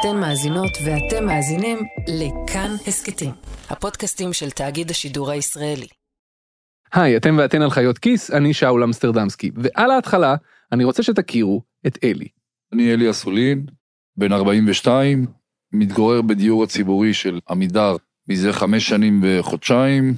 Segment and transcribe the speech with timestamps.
[0.00, 3.30] אתן מאזינות ואתם מאזינים לכאן הסכתים,
[3.70, 5.86] הפודקאסטים של תאגיד השידור הישראלי.
[6.92, 10.36] היי, אתם ואתן על חיות כיס, אני שאול אמסטרדמסקי, ועל ההתחלה,
[10.72, 12.28] אני רוצה שתכירו את אלי.
[12.72, 13.66] אני אלי אסולין,
[14.16, 15.26] בן 42,
[15.72, 17.96] מתגורר בדיור הציבורי של עמידר
[18.28, 20.14] מזה חמש שנים וחודשיים.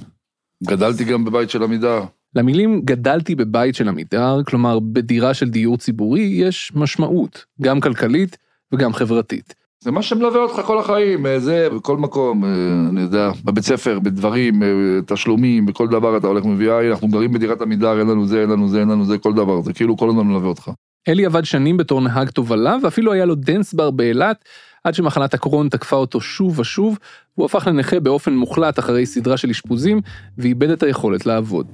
[0.63, 2.03] גדלתי גם בבית של עמידר.
[2.35, 8.37] למילים גדלתי בבית של עמידר, כלומר בדירה של דיור ציבורי, יש משמעות, גם כלכלית
[8.73, 9.60] וגם חברתית.
[9.83, 12.49] זה מה שמלווה אותך כל החיים, אה, זה בכל מקום, אה,
[12.89, 14.67] אני יודע, בבית ספר, בדברים, אה,
[15.07, 18.67] תשלומים, בכל דבר אתה הולך מביא, אנחנו גרים בדירת עמידר, אין לנו זה, אין לנו
[18.67, 20.71] זה, אין לנו זה, כל דבר, זה כאילו כל הזמן מלווה אותך.
[21.07, 24.45] אלי עבד שנים בתור נהג תובלה, ואפילו היה לו dance bar באילת,
[24.83, 26.97] עד שמחלת הקרוהן תקפה אותו שוב ושוב,
[27.37, 30.01] והוא הפך לנכה באופן מוחלט אחרי סדרה של אשפוזים,
[30.37, 31.67] ואיבד את היכולת לעבוד.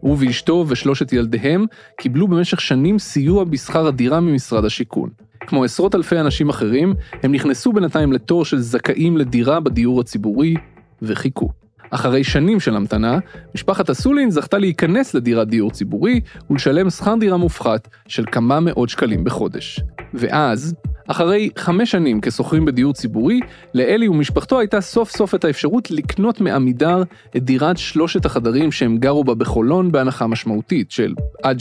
[0.00, 1.64] הוא ואשתו ושלושת ילדיהם
[2.00, 5.23] קיבלו במשך שנים סיוע בשכר הדירה ממשרד השיכון.
[5.46, 10.54] כמו עשרות אלפי אנשים אחרים, הם נכנסו בינתיים לתור של זכאים לדירה בדיור הציבורי,
[11.02, 11.50] וחיכו.
[11.90, 13.18] אחרי שנים של המתנה,
[13.54, 16.20] משפחת אסולין זכתה להיכנס לדירת דיור ציבורי
[16.50, 19.80] ולשלם שכר דירה מופחת של כמה מאות שקלים בחודש.
[20.14, 20.74] ואז,
[21.08, 23.40] אחרי חמש שנים כשוכרים בדיור ציבורי,
[23.74, 27.02] לאלי ומשפחתו הייתה סוף סוף את האפשרות לקנות מעמידר
[27.36, 31.58] את דירת שלושת החדרים שהם גרו בה בחולון בהנחה משמעותית של עד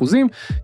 [0.00, 0.04] 65%,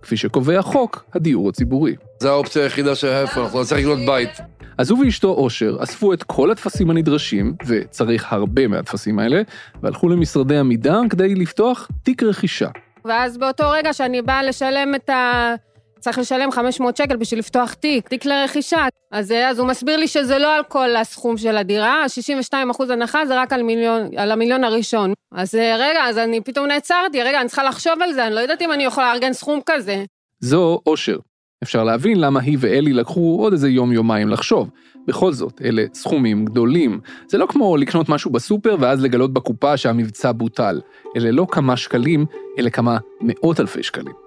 [0.01, 1.95] כפי שקובע חוק הדיור הציבורי.
[2.19, 4.29] זה האופציה היחידה שאיפה, אנחנו נצטרך לקנות בית.
[4.77, 9.41] אז הוא ואשתו אושר אספו את כל הטפסים הנדרשים, וצריך הרבה מהטפסים האלה,
[9.83, 12.69] והלכו למשרדי עמידר כדי לפתוח תיק רכישה.
[13.05, 15.55] ואז באותו רגע שאני באה לשלם את ה...
[16.01, 18.85] צריך לשלם 500 שקל בשביל לפתוח תיק, תיק לרכישה.
[19.11, 23.25] אז, אז הוא מסביר לי שזה לא על כל הסכום של הדירה, 62 אחוז הנחה
[23.25, 25.13] זה רק על, מיליון, על המיליון הראשון.
[25.31, 28.61] אז רגע, אז אני פתאום נעצרתי, רגע, אני צריכה לחשוב על זה, אני לא יודעת
[28.61, 30.03] אם אני יכולה לארגן סכום כזה.
[30.39, 31.17] זו אושר.
[31.63, 34.69] אפשר להבין למה היא ואלי לקחו עוד איזה יום-יומיים לחשוב.
[35.07, 36.99] בכל זאת, אלה סכומים גדולים.
[37.27, 40.81] זה לא כמו לקנות משהו בסופר ואז לגלות בקופה שהמבצע בוטל.
[41.17, 42.25] אלה לא כמה שקלים,
[42.59, 44.20] אלה כמה מאות אלפי שקלים.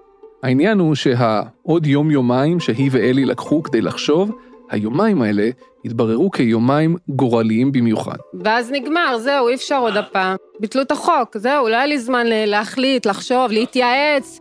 [0.45, 4.31] העניין הוא שהעוד יום-יומיים שהיא ואלי לקחו כדי לחשוב,
[4.69, 5.49] היומיים האלה
[5.85, 8.15] התבררו כיומיים גורליים במיוחד.
[8.43, 10.35] ואז נגמר, זהו, אי אפשר עוד הפעם.
[10.59, 14.39] ביטלו את החוק, זהו, לא היה לי זמן להחליט, לחשוב, להתייעץ.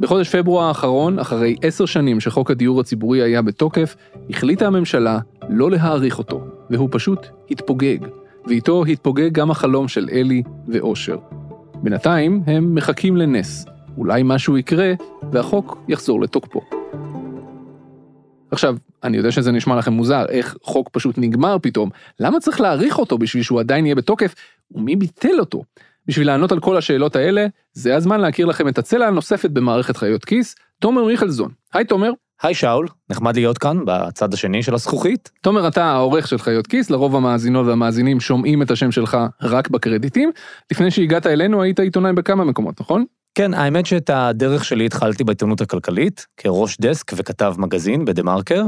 [0.00, 3.96] בחודש פברואר האחרון, אחרי עשר שנים שחוק הדיור הציבורי היה בתוקף,
[4.30, 6.40] החליטה הממשלה לא להאריך אותו,
[6.70, 7.98] והוא פשוט התפוגג,
[8.46, 11.16] ואיתו התפוגג גם החלום של אלי ואושר.
[11.74, 13.66] בינתיים הם מחכים לנס,
[13.96, 14.92] אולי משהו יקרה
[15.32, 16.60] והחוק יחזור לתוקפו.
[18.50, 21.90] עכשיו, אני יודע שזה נשמע לכם מוזר, איך חוק פשוט נגמר פתאום,
[22.20, 24.34] למה צריך להאריך אותו בשביל שהוא עדיין יהיה בתוקף,
[24.70, 25.62] ומי ביטל אותו?
[26.06, 30.24] בשביל לענות על כל השאלות האלה, זה הזמן להכיר לכם את הצלע הנוספת במערכת חיות
[30.24, 31.50] כיס, תומר מיכלזון.
[31.74, 32.10] היי תומר.
[32.42, 35.30] היי שאול, נחמד להיות כאן, בצד השני של הזכוכית.
[35.42, 40.30] תומר, אתה העורך של חיות כיס, לרוב המאזינות והמאזינים שומעים את השם שלך רק בקרדיטים.
[40.72, 43.04] לפני שהגעת אלינו היית עיתונאי בכמה מקומות, נכון?
[43.36, 48.62] כן, האמת שאת הדרך שלי התחלתי בעיתונות הכלכלית, כראש דסק וכתב מגזין בדה מרקר.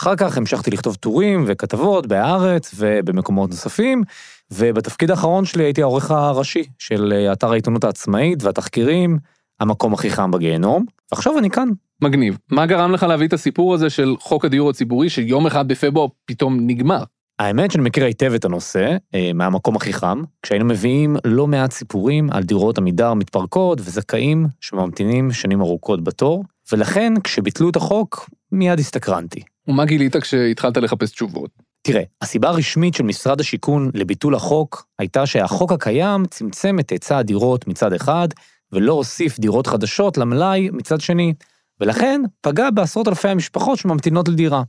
[0.00, 4.02] אחר כך המשכתי לכתוב טורים וכתבות בהארץ ובמקומות נוספים,
[4.50, 9.18] ובתפקיד האחרון שלי הייתי העורך הראשי של אתר העיתונות העצמאית והתחקירים,
[9.60, 11.68] המקום הכי חם בגיהנום, ועכשיו אני כאן.
[12.02, 12.38] מגניב.
[12.50, 16.58] מה גרם לך להביא את הסיפור הזה של חוק הדיור הציבורי שיום אחד בפברואר פתאום
[16.60, 17.02] נגמר?
[17.40, 22.30] האמת שאני מכיר היטב את הנושא, אה, מהמקום הכי חם, כשהיינו מביאים לא מעט סיפורים
[22.32, 29.40] על דירות עמידר מתפרקות וזכאים שממתינים שנים ארוכות בתור, ולכן כשביטלו את החוק, מיד הסתקרנתי.
[29.68, 31.50] ומה גילית כשהתחלת לחפש תשובות?
[31.82, 37.66] תראה, הסיבה הרשמית של משרד השיכון לביטול החוק הייתה שהחוק הקיים צמצם את היצע הדירות
[37.66, 38.28] מצד אחד,
[38.72, 41.34] ולא הוסיף דירות חדשות למלאי מצד שני,
[41.80, 44.62] ולכן פגע בעשרות אלפי המשפחות שממתינות לדירה.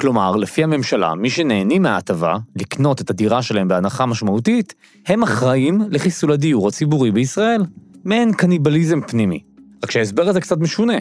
[0.00, 4.74] כלומר, לפי הממשלה, מי שנהנים מההטבה, לקנות את הדירה שלהם בהנחה משמעותית,
[5.06, 7.62] הם אחראים לחיסול הדיור הציבורי בישראל.
[8.04, 9.40] מעין קניבליזם פנימי.
[9.84, 10.92] רק שההסבר הזה קצת משונה,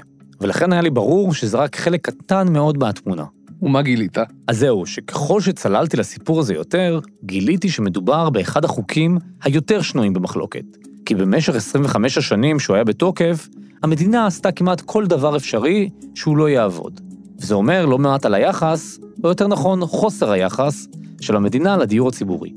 [0.41, 3.23] ולכן היה לי ברור שזה רק חלק קטן מאוד מהתמונה.
[3.61, 4.17] ומה גילית?
[4.47, 10.65] אז זהו, שככל שצללתי לסיפור הזה יותר, גיליתי שמדובר באחד החוקים היותר שנויים במחלוקת.
[11.05, 13.47] כי במשך 25 השנים שהוא היה בתוקף,
[13.83, 17.01] המדינה עשתה כמעט כל דבר אפשרי שהוא לא יעבוד.
[17.41, 20.87] וזה אומר לא מעט על היחס, או יותר נכון, חוסר היחס,
[21.21, 22.53] של המדינה לדיור הציבורי.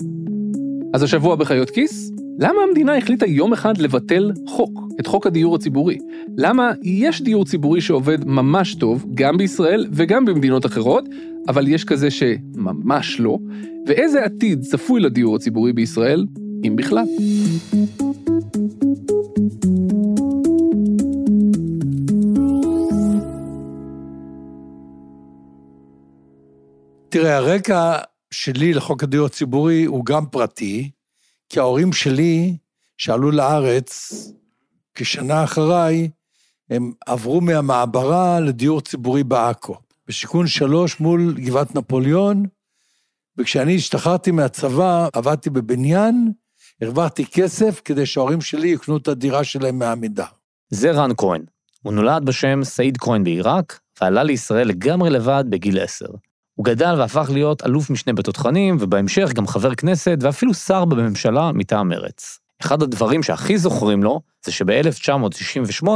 [0.94, 5.99] אז השבוע בחיות כיס, למה המדינה החליטה יום אחד לבטל חוק, את חוק הדיור הציבורי?
[6.37, 11.05] למה יש דיור ציבורי שעובד ממש טוב, גם בישראל וגם במדינות אחרות,
[11.49, 13.38] אבל יש כזה שממש לא?
[13.87, 16.27] ואיזה עתיד צפוי לדיור הציבורי בישראל,
[16.67, 17.05] אם בכלל?
[27.10, 27.98] תראה, הרקע
[28.30, 30.90] שלי לחוק הדיור הציבורי הוא גם פרטי,
[31.48, 32.56] כי ההורים שלי,
[32.98, 34.12] שעלו לארץ
[34.94, 36.08] כשנה אחריי,
[36.70, 39.76] הם עברו מהמעברה לדיור ציבורי בעכו,
[40.08, 42.44] בשיכון שלוש מול גבעת נפוליאון,
[43.38, 46.32] וכשאני השתחררתי מהצבא, עבדתי בבניין,
[46.82, 50.26] הרווחתי כסף כדי שההורים שלי יקנו את הדירה שלהם מעמידה.
[50.70, 51.44] זה רן כהן.
[51.82, 56.08] הוא נולד בשם סעיד כהן בעיראק, ועלה לישראל לגמרי לבד בגיל עשר.
[56.60, 61.88] הוא גדל והפך להיות אלוף משנה בתותחנים, ובהמשך גם חבר כנסת ואפילו שר בממשלה מטעם
[61.88, 62.38] מרץ.
[62.62, 65.86] אחד הדברים שהכי זוכרים לו, זה שב-1998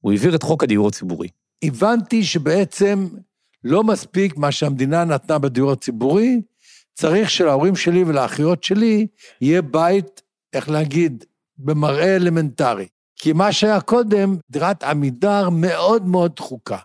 [0.00, 1.28] הוא העביר את חוק הדיור הציבורי.
[1.64, 3.08] הבנתי שבעצם
[3.64, 6.40] לא מספיק מה שהמדינה נתנה בדיור הציבורי,
[6.94, 9.06] צריך שלהורים שלי ולאחיות שלי
[9.40, 10.22] יהיה בית,
[10.52, 11.24] איך להגיד,
[11.58, 12.86] במראה אלמנטרי.
[13.16, 16.78] כי מה שהיה קודם, דירת עמידר מאוד מאוד דחוקה,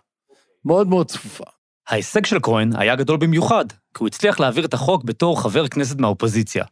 [0.64, 1.59] מאוד מאוד צפופה.
[1.90, 6.00] ההישג של כהן היה גדול במיוחד, כי הוא הצליח להעביר את החוק בתור חבר כנסת
[6.00, 6.64] מהאופוזיציה.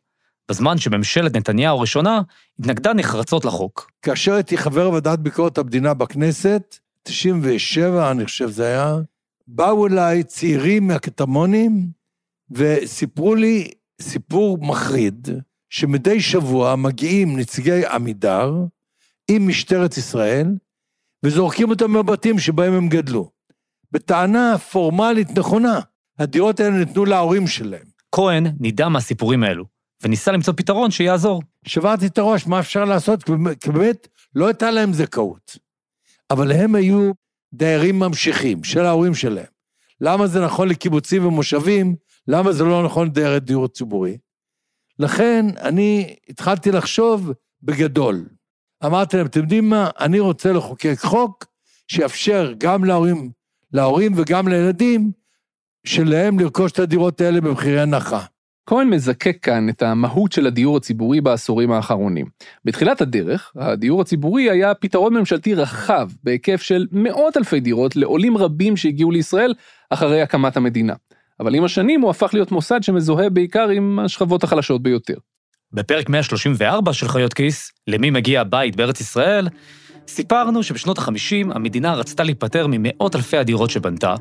[0.49, 2.23] בזמן שממשלת נתניהו הראשונה
[2.59, 3.91] התנגדה נחרצות לחוק.
[4.03, 8.97] כאשר הייתי חבר ועדת ביקורת המדינה בכנסת, 97, אני חושב זה היה,
[9.47, 11.91] באו אליי צעירים מהקטמונים
[12.51, 13.71] וסיפרו לי
[14.01, 15.29] סיפור מחריד,
[15.71, 18.55] שמדי שבוע מגיעים נציגי עמידר
[19.31, 20.47] עם משטרת ישראל,
[21.23, 23.38] וזורקים אותם מהבתים שבהם הם גדלו.
[23.93, 25.81] בטענה פורמלית נכונה,
[26.19, 27.87] הדירות האלה ניתנו להורים שלהם.
[28.13, 29.65] כהן נדע מהסיפורים האלו,
[30.03, 31.43] וניסה למצוא פתרון שיעזור.
[31.67, 33.23] שברתי את הראש, מה אפשר לעשות?
[33.61, 35.59] כי באמת לא הייתה להם זכאות.
[36.31, 37.13] אבל הם היו
[37.55, 39.47] דיירים ממשיכים של ההורים שלהם.
[40.01, 41.97] למה זה נכון לקיבוצים ומושבים?
[42.29, 44.19] למה זה לא נכון לדיירי דיור ציבורי?
[44.99, 47.33] לכן אני התחלתי לחשוב
[47.63, 48.29] בגדול.
[48.87, 49.91] אמרתי להם, אתם יודעים מה?
[50.01, 51.45] אני רוצה לחוקק חוק
[51.89, 53.31] שיאפשר גם להורים,
[53.73, 55.11] להורים וגם לילדים
[55.87, 58.25] שלהם לרכוש את הדירות האלה במחירי הנחה.
[58.67, 62.27] כהן מזקק כאן את המהות של הדיור הציבורי בעשורים האחרונים.
[62.65, 68.77] בתחילת הדרך, הדיור הציבורי היה פתרון ממשלתי רחב, בהיקף של מאות אלפי דירות לעולים רבים
[68.77, 69.55] שהגיעו לישראל
[69.91, 70.95] אחרי הקמת המדינה.
[71.41, 75.15] אבל עם השנים הוא הפך להיות מוסד שמזוהה בעיקר עם השכבות החלשות ביותר.
[75.73, 79.49] בפרק 134 של חיות כיס, למי מגיע הבית בארץ ישראל,
[80.09, 84.15] סיפרנו שבשנות ה-50 המדינה רצתה להיפטר ממאות אלפי הדירות שבנתה,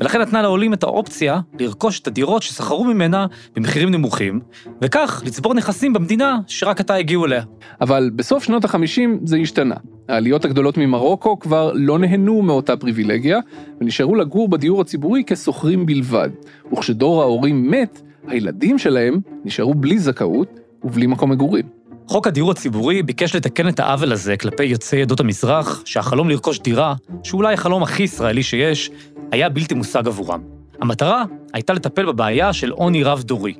[0.00, 3.26] ולכן נתנה לעולים את האופציה לרכוש את הדירות ששכרו ממנה
[3.56, 4.40] במחירים נמוכים,
[4.82, 7.42] וכך לצבור נכסים במדינה שרק עתה הגיעו אליה.
[7.80, 9.74] אבל בסוף שנות ה-50 זה השתנה.
[10.08, 13.38] העליות הגדולות ממרוקו כבר לא נהנו מאותה פריבילגיה,
[13.80, 16.30] ונשארו לגור בדיור הציבורי כשוכרים בלבד.
[16.72, 21.83] וכשדור ההורים מת, הילדים שלהם נשארו בלי זכאות ובלי מקום מגורים.
[22.08, 26.94] חוק הדיור הציבורי ביקש לתקן את העוול הזה כלפי יוצאי עדות המזרח, שהחלום לרכוש דירה,
[27.22, 28.90] שהוא אולי החלום הכי ישראלי שיש,
[29.32, 30.40] היה בלתי מושג עבורם.
[30.80, 33.54] המטרה הייתה לטפל בבעיה של עוני רב-דורי.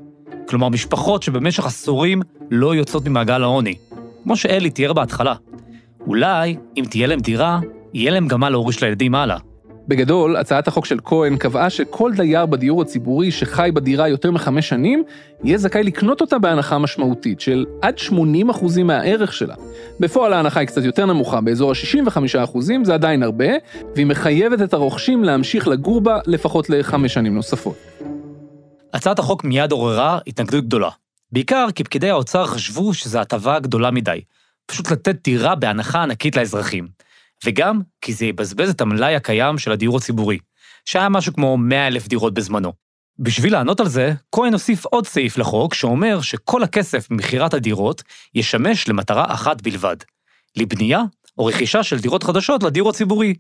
[0.49, 3.75] כלומר, משפחות שבמשך עשורים לא יוצאות ממעגל העוני.
[4.23, 5.35] כמו שאלי תיאר בהתחלה.
[6.07, 7.61] אולי, אם תהיה להם דירה,
[7.95, 9.39] יהיה להם גם מה להוריש לילדים הלאה.
[9.89, 15.05] בגדול, הצעת החוק של כהן קבעה שכל דייר בדיור הציבורי שחי בדירה יותר מחמש שנים,
[15.45, 18.13] יהיה זכאי לקנות אותה בהנחה משמעותית של עד 80%
[18.85, 19.55] מהערך שלה.
[20.01, 23.49] בפועל ההנחה היא קצת יותר נמוכה, באזור ה-65%, זה עדיין הרבה,
[23.95, 27.77] והיא מחייבת את הרוכשים להמשיך לגור בה לפחות לחמש שנים נוספות.
[28.95, 30.89] הצעת החוק מיד עוררה התנגדות גדולה.
[31.33, 34.21] בעיקר כי פקידי האוצר חשבו שזו הטבה גדולה מדי.
[34.67, 36.87] פשוט לתת דירה בהנחה ענקית לאזרחים.
[37.45, 40.39] וגם כי זה יבזבז את המלאי הקיים של הדיור הציבורי,
[40.85, 42.73] שהיה משהו כמו 100 אלף דירות בזמנו.
[43.19, 48.03] בשביל לענות על זה, כהן הוסיף עוד סעיף לחוק שאומר שכל הכסף ממכירת הדירות
[48.35, 49.97] ישמש למטרה אחת בלבד,
[50.57, 51.03] לבנייה
[51.39, 53.35] או רכישה של דירות חדשות לדיור הציבורי.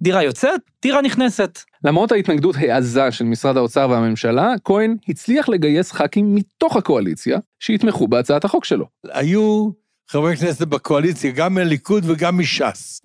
[0.00, 1.58] דירה יוצאת, דירה נכנסת.
[1.84, 8.44] למרות ההתנגדות העזה של משרד האוצר והממשלה, כהן הצליח לגייס ח"כים מתוך הקואליציה שיתמכו בהצעת
[8.44, 8.86] החוק שלו.
[9.10, 9.70] היו
[10.08, 13.00] חברי כנסת בקואליציה, גם מהליכוד וגם מש"ס.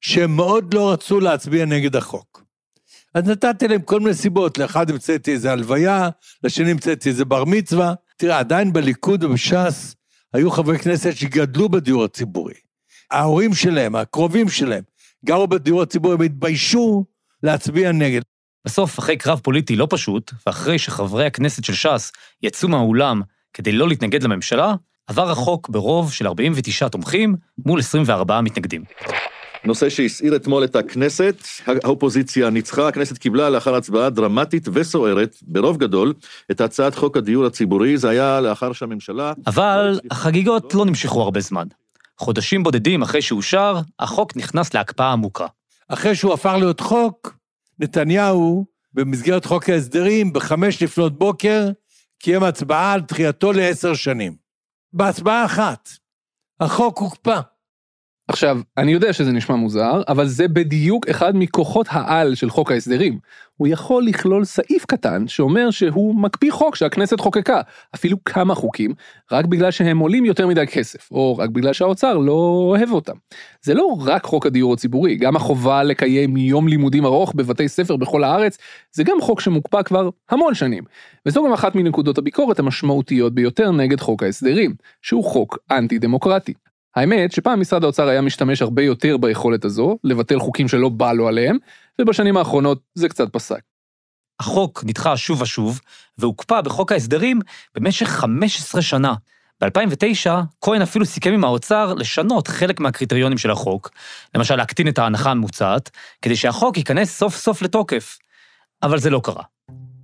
[0.00, 2.44] שהם מאוד לא רצו להצביע נגד החוק.
[3.14, 6.08] אז נתתי להם כל מיני סיבות, לאחד המצאתי איזה הלוויה,
[6.44, 7.94] לשני המצאתי איזה בר מצווה.
[8.16, 9.94] תראה, עדיין בליכוד ובש"ס
[10.32, 12.54] היו חברי כנסת שגדלו בדיור הציבורי.
[13.10, 14.82] ההורים שלהם, הקרובים שלהם,
[15.24, 17.04] גרו בדיור הציבורי, הם התביישו
[17.42, 18.20] להצביע נגד.
[18.64, 22.12] בסוף, אחרי קרב פוליטי לא פשוט, ואחרי שחברי הכנסת של ש"ס
[22.42, 24.74] יצאו מהאולם כדי לא להתנגד לממשלה,
[25.06, 27.36] עבר החוק ברוב של 49 תומכים
[27.66, 28.84] מול 24 מתנגדים.
[29.64, 36.14] נושא שהסעיר אתמול את הכנסת, האופוזיציה ניצחה, הכנסת קיבלה לאחר הצבעה דרמטית וסוערת, ברוב גדול,
[36.50, 39.32] את הצעת חוק הדיור הציבורי, זה היה לאחר שהממשלה...
[39.46, 41.66] אבל החגיגות לא נמשכו הרבה זמן.
[42.18, 45.46] חודשים בודדים אחרי שאושר, החוק נכנס להקפאה עמוקה.
[45.88, 47.36] אחרי שהוא הפך להיות חוק,
[47.78, 51.68] נתניהו במסגרת חוק ההסדרים, בחמש לפנות בוקר,
[52.18, 54.36] קיים הצבעה על דחייתו לעשר שנים.
[54.92, 55.88] בהצבעה אחת.
[56.60, 57.40] החוק הוקפא.
[58.28, 63.18] עכשיו, אני יודע שזה נשמע מוזר, אבל זה בדיוק אחד מכוחות העל של חוק ההסדרים.
[63.56, 67.60] הוא יכול לכלול סעיף קטן שאומר שהוא מקפיא חוק שהכנסת חוקקה,
[67.94, 68.94] אפילו כמה חוקים,
[69.32, 73.12] רק בגלל שהם עולים יותר מדי כסף, או רק בגלל שהאוצר לא אוהב אותם.
[73.62, 78.24] זה לא רק חוק הדיור הציבורי, גם החובה לקיים יום לימודים ארוך בבתי ספר בכל
[78.24, 78.58] הארץ,
[78.92, 80.84] זה גם חוק שמוקפא כבר המון שנים.
[81.26, 86.54] וזו גם אחת מנקודות הביקורת המשמעותיות ביותר נגד חוק ההסדרים, שהוא חוק אנטי דמוקרטי.
[86.96, 91.28] האמת שפעם משרד האוצר היה משתמש הרבה יותר ביכולת הזו, לבטל חוקים שלא בא לו
[91.28, 91.56] עליהם,
[92.00, 93.60] ובשנים האחרונות זה קצת פסק.
[94.40, 95.80] החוק נדחה שוב ושוב,
[96.18, 97.40] והוקפא בחוק ההסדרים
[97.74, 99.14] במשך 15 שנה.
[99.60, 100.30] ב-2009,
[100.60, 103.90] כהן אפילו סיכם עם האוצר לשנות חלק מהקריטריונים של החוק,
[104.34, 105.90] למשל להקטין את ההנחה הממוצעת,
[106.22, 108.18] כדי שהחוק ייכנס סוף סוף לתוקף.
[108.82, 109.42] אבל זה לא קרה.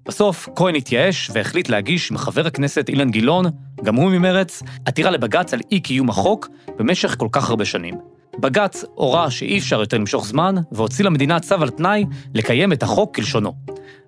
[0.06, 3.44] בסוף, כהן התייאש והחליט להגיש עם חבר הכנסת אילן גילאון,
[3.84, 7.94] גם הוא ממרץ, עתירה לבג"ץ על אי קיום החוק במשך כל כך הרבה שנים.
[8.38, 13.14] בג"ץ הורה שאי אפשר יותר למשוך זמן, והוציא למדינה צו על תנאי לקיים את החוק
[13.14, 13.52] כלשונו.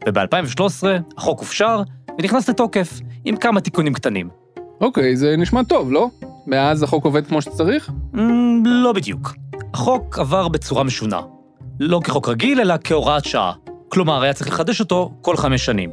[0.06, 0.86] וב-2013
[1.16, 1.82] החוק הופשר
[2.18, 4.28] ונכנס לתוקף, עם כמה תיקונים קטנים.
[4.80, 6.08] אוקיי, זה נשמע טוב, לא?
[6.46, 7.90] מאז החוק עובד כמו שצריך?
[8.14, 8.18] Mm,
[8.64, 9.34] לא בדיוק.
[9.74, 11.20] החוק עבר בצורה משונה.
[11.80, 13.52] לא כחוק רגיל, אלא כהוראת שעה.
[13.96, 15.90] כלומר, היה צריך לחדש אותו כל חמש שנים.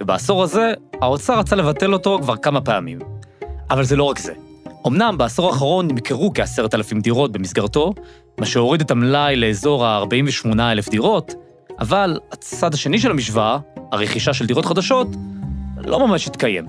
[0.00, 2.98] ובעשור הזה, האוצר רצה לבטל אותו כבר כמה פעמים.
[3.70, 4.32] אבל זה לא רק זה.
[4.86, 7.94] אמנם בעשור האחרון נמכרו כעשרת אלפים דירות במסגרתו,
[8.38, 11.34] מה שהוריד את המלאי לאזור ה-48 אלף דירות,
[11.78, 13.58] אבל הצד השני של המשוואה,
[13.92, 15.08] הרכישה של דירות חדשות,
[15.76, 16.66] לא ממש התקיים.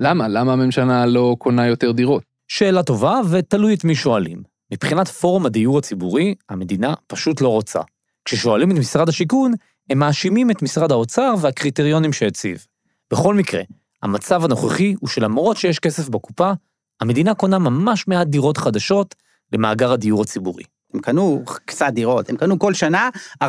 [0.00, 0.28] למה?
[0.28, 2.22] למה הממשלה לא קונה יותר דירות?
[2.48, 4.42] שאלה טובה, ותלוי את מי שואלים.
[4.72, 7.80] מבחינת פורום הדיור הציבורי, המדינה פשוט לא רוצה.
[8.24, 9.52] כששואלים את משרד השיכון,
[9.90, 12.66] הם מאשימים את משרד האוצר והקריטריונים שהציב.
[13.12, 13.62] בכל מקרה,
[14.02, 16.52] המצב הנוכחי הוא שלמרות שיש כסף בקופה,
[17.00, 19.14] המדינה קונה ממש מעט דירות חדשות
[19.52, 20.64] למאגר הדיור הציבורי.
[20.94, 23.08] הם קנו קצת דירות, הם קנו כל שנה
[23.44, 23.46] 400-500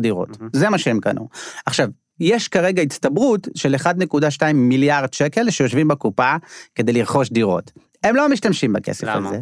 [0.00, 1.28] דירות, זה מה שהם קנו.
[1.66, 1.88] עכשיו,
[2.20, 6.34] יש כרגע הצטברות של 1.2 מיליארד שקל שיושבים בקופה
[6.74, 7.72] כדי לרכוש דירות.
[8.04, 9.28] הם לא משתמשים בכסף למה?
[9.28, 9.40] הזה.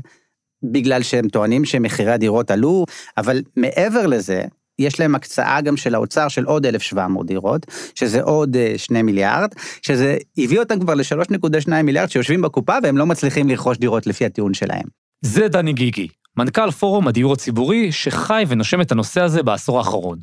[0.63, 2.85] בגלל שהם טוענים שמחירי הדירות עלו,
[3.17, 4.45] אבל מעבר לזה,
[4.83, 9.49] יש להם הקצאה גם של האוצר של עוד 1,700 דירות, שזה עוד אה, 2 מיליארד,
[9.83, 14.55] שזה הביא אותם כבר ל-3.2 מיליארד שיושבים בקופה והם לא מצליחים לרכוש דירות לפי הטיעון
[14.55, 14.85] שלהם.
[15.23, 20.19] זה דני גיגי, מנכ"ל פורום הדיור הציבורי, שחי ונושם את הנושא הזה בעשור האחרון.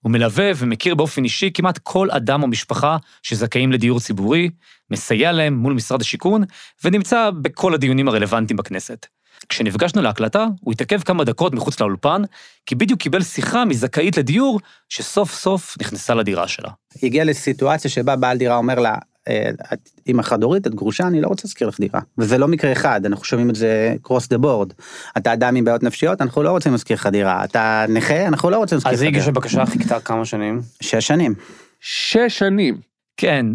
[0.00, 4.50] הוא מלווה ומכיר באופן אישי כמעט כל אדם או משפחה שזכאים לדיור ציבורי,
[4.90, 6.44] מסייע להם מול משרד השיכון,
[6.84, 9.06] ונמצא בכל הדיונים הרלוונטיים בכנסת.
[9.48, 12.22] כשנפגשנו להקלטה, הוא התעכב כמה דקות מחוץ לאולפן,
[12.66, 16.70] כי בדיוק קיבל שיחה מזכאית לדיור, שסוף סוף נכנסה לדירה שלה.
[17.02, 18.94] הגיע לסיטואציה שבה בעל דירה אומר לה,
[19.28, 22.00] "אה, את אימא חד-הורית, את גרושה, אני לא רוצה להזכיר לך דירה.
[22.18, 24.72] וזה לא מקרה אחד, אנחנו שומעים את זה cross the board.
[25.16, 27.44] אתה אדם עם בעיות נפשיות, אנחנו לא רוצים להזכיר לך דירה.
[27.44, 29.22] אתה נכה, אנחנו לא רוצים להזכיר לך אז היא דירה.
[29.22, 30.60] הגישה בקשה, חיכתה כמה שנים?
[30.82, 31.34] שש שנים.
[31.80, 32.80] שש שנים.
[33.16, 33.46] כן,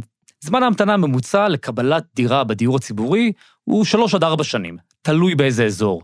[0.44, 3.32] זמן ההמתנה הממוצע לקבלת דירה בדיור הציבורי
[3.64, 6.02] הוא שלוש עד ארבע שנים, תלוי באיזה אזור.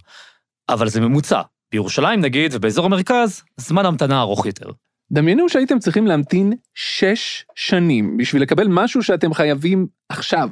[0.70, 1.42] אבל זה ממוצע.
[1.72, 4.70] בירושלים נגיד, ובאזור המרכז, זמן המתנה ארוך יותר.
[5.12, 10.50] דמיינו שהייתם צריכים להמתין שש שנים בשביל לקבל משהו שאתם חייבים עכשיו.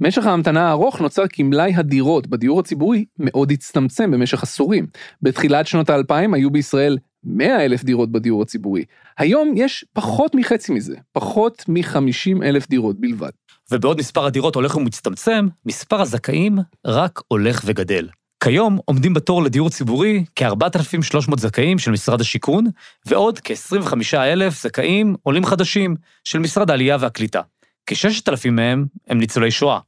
[0.00, 4.86] משך ההמתנה הארוך נוצר כי מלאי הדירות בדיור הציבורי מאוד הצטמצם במשך עשורים.
[5.22, 8.84] בתחילת שנות האלפיים היו בישראל 100 אלף דירות בדיור הציבורי.
[9.18, 13.30] היום יש פחות מחצי מזה, פחות מ-50 אלף דירות בלבד.
[13.70, 18.08] ובעוד מספר הדירות הולך ומצטמצם, מספר הזכאים רק הולך וגדל.
[18.44, 22.64] כיום עומדים בתור לדיור ציבורי כ-4,300 זכאים של משרד השיכון,
[23.06, 27.40] ועוד כ-25,000 זכאים עולים חדשים של משרד העלייה והקליטה.
[27.86, 29.78] כ-6,000 מהם הם ניצולי שואה.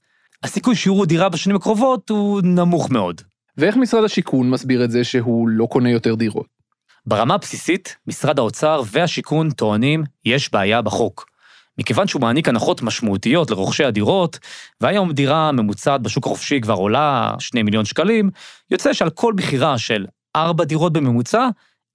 [0.43, 3.21] הסיכוי שיראו דירה בשנים הקרובות הוא נמוך מאוד.
[3.57, 6.56] ואיך משרד השיכון מסביר את זה שהוא לא קונה יותר דירות?
[7.07, 11.27] ברמה הבסיסית, משרד האוצר והשיכון טוענים יש בעיה בחוק.
[11.79, 14.39] מכיוון שהוא מעניק הנחות משמעותיות לרוכשי הדירות,
[14.81, 18.31] והיום דירה ממוצעת בשוק החופשי כבר עולה 2 מיליון שקלים,
[18.71, 21.49] יוצא שעל כל מכירה של 4 דירות בממוצע,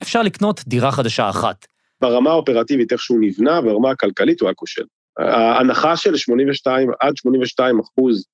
[0.03, 1.65] אפשר לקנות דירה חדשה אחת.
[2.01, 4.83] ברמה האופרטיבית, איך שהוא נבנה, ברמה הכלכלית הוא היה כושל.
[5.19, 8.25] ההנחה של 82, עד 82 אחוז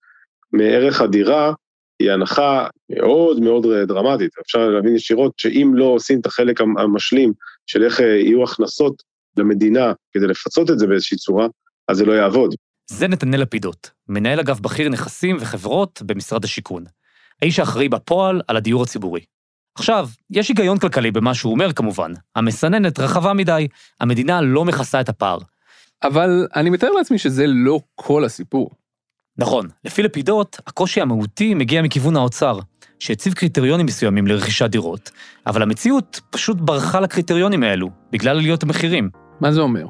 [0.54, 1.54] מערך הדירה,
[2.00, 4.32] היא הנחה מאוד מאוד דרמטית.
[4.42, 7.34] אפשר להבין ישירות שאם לא עושים את החלק המשלים
[7.66, 9.04] של איך יהיו הכנסות
[9.38, 11.48] למדינה כדי לפצות את זה באיזושהי צורה,
[11.88, 12.56] אז זה לא יעבוד.
[12.90, 16.84] זה נתנאל לפידות, מנהל אגף בכיר נכסים וחברות במשרד השיכון.
[17.42, 19.22] האיש האחראי בפועל על הדיור הציבורי.
[19.76, 22.12] עכשיו, יש היגיון כלכלי במה שהוא אומר כמובן.
[22.36, 23.68] המסננת רחבה מדי,
[24.00, 25.38] המדינה לא מכסה את הפער.
[26.04, 28.70] אבל אני מתאר לעצמי שזה לא כל הסיפור.
[29.40, 32.60] נכון, לפי לפידות, הקושי המהותי מגיע מכיוון האוצר,
[33.00, 35.12] שהציב קריטריונים מסוימים לרכישת דירות,
[35.48, 39.10] אבל המציאות פשוט ברחה לקריטריונים האלו, בגלל עליות המחירים.
[39.40, 39.86] מה זה אומר?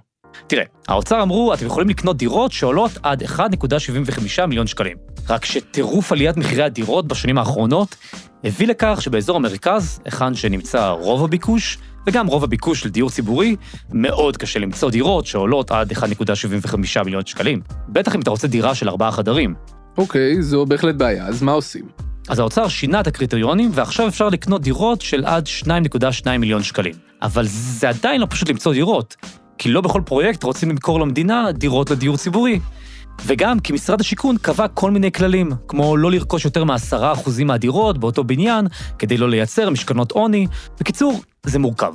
[0.48, 4.98] תראה, האוצר אמרו, אתם יכולים לקנות דירות שעולות עד 1.75 מיליון שקלים.
[5.30, 7.96] רק שטירוף עליית מחירי הדירות בשנים האחרונות
[8.44, 11.77] הביא לכך שבאזור המרכז, היכן שנמצא רוב הביקוש,
[12.08, 13.56] וגם רוב הביקוש לדיור ציבורי,
[13.92, 17.62] מאוד קשה למצוא דירות שעולות עד 1.75 מיליון שקלים.
[17.90, 19.56] בטח אם אתה רוצה דירה של ארבעה חדרים.
[19.98, 21.86] אוקיי, זו בהחלט בעיה, אז מה עושים?
[22.30, 26.94] אז האוצר שינה את הקריטריונים, ועכשיו אפשר לקנות דירות של עד 2.2 מיליון שקלים.
[27.22, 29.16] אבל זה עדיין לא פשוט למצוא דירות,
[29.58, 32.60] כי לא בכל פרויקט רוצים למכור למדינה דירות לדיור ציבורי.
[33.26, 38.24] וגם כי משרד השיכון קבע כל מיני כללים, כמו לא לרכוש יותר מ-10% מהדירות באותו
[38.24, 38.68] בניין,
[39.00, 40.48] כדי לא לייצר משכנות עוני.
[40.80, 41.94] בקיצור, זה מורכב.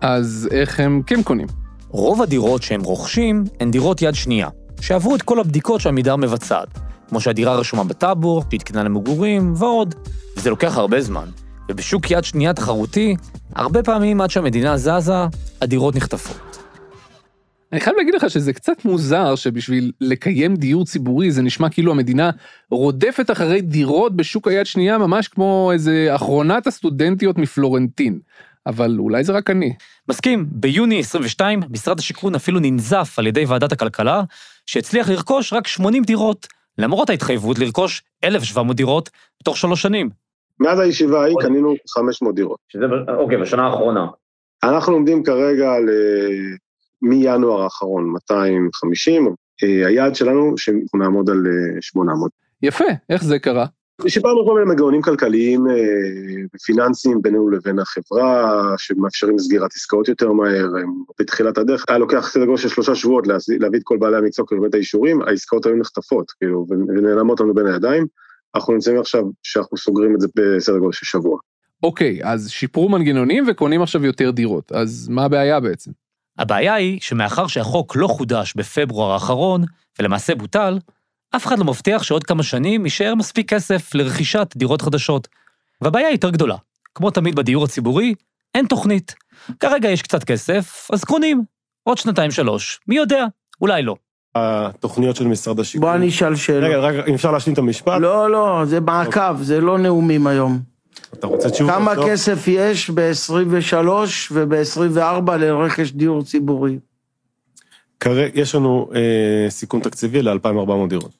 [0.00, 1.46] אז איך הם כן קונים?
[1.88, 4.48] רוב הדירות שהם רוכשים הן דירות יד שנייה,
[4.80, 6.68] שעברו את כל הבדיקות שעמידר מבצעת,
[7.08, 9.94] כמו שהדירה רשומה בטאבו, שהתקנה למגורים ועוד.
[10.36, 11.28] וזה לוקח הרבה זמן.
[11.70, 13.16] ובשוק יד שנייה תחרותי,
[13.54, 15.12] הרבה פעמים עד שהמדינה זזה,
[15.62, 16.47] הדירות נחטפות.
[17.72, 22.30] אני חייב להגיד לך שזה קצת מוזר שבשביל לקיים דיור ציבורי זה נשמע כאילו המדינה
[22.70, 28.18] רודפת אחרי דירות בשוק היד שנייה ממש כמו איזה אחרונת הסטודנטיות מפלורנטין.
[28.66, 29.74] אבל אולי זה רק אני.
[30.08, 34.22] מסכים, ביוני 22 משרד השיכון אפילו ננזף על ידי ועדת הכלכלה,
[34.66, 36.46] שהצליח לרכוש רק 80 דירות,
[36.78, 39.10] למרות ההתחייבות לרכוש 1,700 דירות
[39.40, 40.10] בתוך שלוש שנים.
[40.60, 42.58] מאז הישיבה ההיא קנינו 500 דירות.
[42.68, 42.84] שזה,
[43.18, 44.06] אוקיי, בשנה האחרונה.
[44.62, 45.90] אנחנו עומדים כרגע ל...
[47.02, 52.30] מינואר האחרון, 250, אה, היעד שלנו שאנחנו נעמוד על אה, 800.
[52.62, 53.66] יפה, איך זה קרה?
[54.06, 55.66] שיפרנו כל מיני מגאונים כלכליים
[56.54, 60.68] ופיננסיים אה, בינינו לבין החברה, שמאפשרים סגירת עסקאות יותר מהר.
[61.20, 64.74] בתחילת הדרך היה לוקח סדר גודל של שלושה שבועות להביא את כל בעלי המקצוע כבאמת
[64.74, 68.06] האישורים, העסקאות היו נחטפות, כאילו, ונעלמות לנו בין הידיים.
[68.54, 71.38] אנחנו נמצאים עכשיו שאנחנו סוגרים את זה בסדר גודל של שבוע.
[71.82, 75.90] אוקיי, אז שיפרו מנגנונים וקונים עכשיו יותר דירות, אז מה הבעיה בעצם?
[76.38, 79.64] הבעיה היא שמאחר שהחוק לא חודש בפברואר האחרון,
[79.98, 80.78] ולמעשה בוטל,
[81.36, 85.28] אף אחד לא מבטיח שעוד כמה שנים יישאר מספיק כסף לרכישת דירות חדשות.
[85.80, 86.56] והבעיה יותר גדולה.
[86.94, 88.14] כמו תמיד בדיור הציבורי,
[88.54, 89.14] אין תוכנית.
[89.60, 91.42] כרגע יש קצת כסף, אז קונים.
[91.84, 93.24] עוד שנתיים-שלוש, מי יודע,
[93.60, 93.96] אולי לא.
[94.34, 95.88] התוכניות של משרד השיכון.
[95.88, 96.66] בוא אני אשאל שאלה.
[96.66, 98.00] רגע, רגע, אם אפשר להשלים את המשפט?
[98.00, 100.60] לא, לא, זה מעקב, זה לא נאומים היום.
[101.14, 101.72] אתה רוצה תשובה?
[101.72, 102.08] כמה טוב?
[102.10, 103.76] כסף יש ב-23
[104.32, 104.98] וב-24
[105.36, 106.78] לרכש דיור ציבורי?
[108.00, 111.10] כרגע יש לנו אה, סיכום תקציבי ל-2,400 דירות.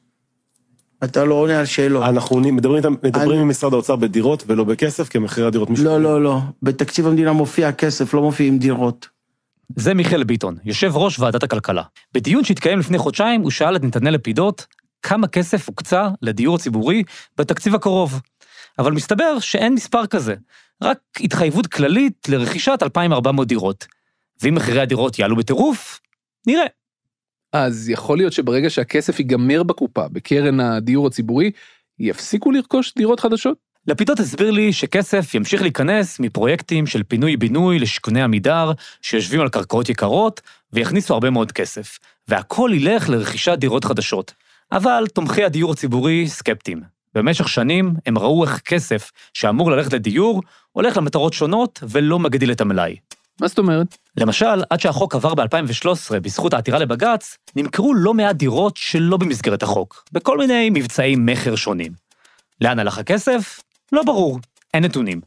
[1.05, 2.03] אתה לא עונה על שאלות.
[2.05, 5.88] אנחנו מדברים איתם- מדברים אני- עם משרד האוצר בדירות ולא בכסף, כי מחירי הדירות משתנים.
[5.90, 6.38] לא, לא, לא.
[6.62, 9.09] בתקציב המדינה מופיע כסף, לא מופיעים דירות.
[9.77, 11.83] זה מיכאל ביטון, יושב ראש ועדת הכלכלה.
[12.14, 14.66] בדיון שהתקיים לפני חודשיים, הוא שאל את נתנאל לפידות
[15.03, 17.03] כמה כסף הוקצה לדיור הציבורי
[17.38, 18.20] בתקציב הקרוב.
[18.78, 20.34] אבל מסתבר שאין מספר כזה,
[20.82, 23.86] רק התחייבות כללית לרכישת 2,400 דירות.
[24.42, 26.00] ואם מחירי הדירות יעלו בטירוף,
[26.46, 26.66] נראה.
[27.52, 31.50] אז יכול להיות שברגע שהכסף ייגמר בקופה, בקרן הדיור הציבורי,
[31.98, 33.58] יפסיקו לרכוש דירות חדשות?
[33.86, 40.40] לפידות הסביר לי שכסף ימשיך להיכנס מפרויקטים של פינוי-בינוי לשיכוני עמידר, שיושבים על קרקעות יקרות,
[40.72, 41.98] ויכניסו הרבה מאוד כסף.
[42.28, 44.34] והכל ילך לרכישת דירות חדשות.
[44.72, 46.97] אבל תומכי הדיור הציבורי סקפטיים.
[47.14, 50.42] במשך שנים הם ראו איך כסף שאמור ללכת לדיור,
[50.73, 52.97] הולך למטרות שונות ולא מגדיל את המלאי.
[53.40, 53.97] מה זאת אומרת?
[54.16, 60.05] למשל, עד שהחוק עבר ב-2013 בזכות העתירה לבג"ץ, נמכרו לא מעט דירות שלא במסגרת החוק,
[60.12, 61.92] בכל מיני מבצעי מכר שונים.
[62.61, 63.61] לאן הלך הכסף?
[63.92, 64.38] לא ברור,
[64.75, 65.21] אין נתונים.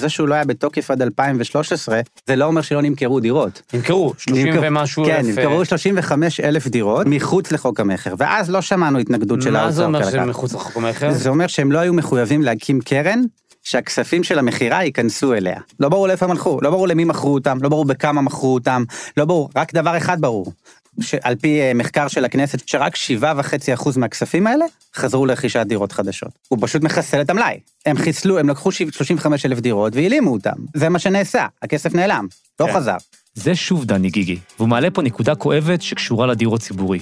[0.00, 3.62] זה שהוא לא היה בתוקף עד 2013, זה לא אומר שלא נמכרו דירות.
[3.74, 5.38] נמכרו 30 נמכר- ומשהו כן, אלף...
[5.38, 9.66] נמכרו 35 אלף דירות מחוץ לחוק המכר, ואז לא שמענו התנגדות של האוצר.
[9.66, 10.10] מה זה אומר.
[10.10, 11.12] שהם מחוץ לחוק המכר?
[11.12, 13.20] זה אומר שהם לא היו מחויבים להקים קרן
[13.62, 15.60] שהכספים של המכירה ייכנסו אליה.
[15.80, 18.84] לא ברור לאיפה הם הלכו, לא ברור למי מכרו אותם, לא ברור בכמה מכרו אותם,
[19.16, 20.52] לא ברור, רק דבר אחד ברור,
[21.00, 26.30] שעל פי אה, מחקר של הכנסת, שרק 7.5% מהכספים האלה חזרו לרכישת דירות חדשות.
[26.48, 27.58] הוא פשוט מחסל את המלאי.
[27.86, 30.56] הם חיסלו, הם לקחו 35 אלף דירות והעלימו אותם.
[30.74, 32.26] זה מה שנעשה, הכסף נעלם,
[32.60, 32.72] לא כן.
[32.72, 32.96] חזר.
[33.34, 36.98] זה שוב דני גיגי, והוא מעלה פה נקודה כואבת שקשורה לדיור הציבורי.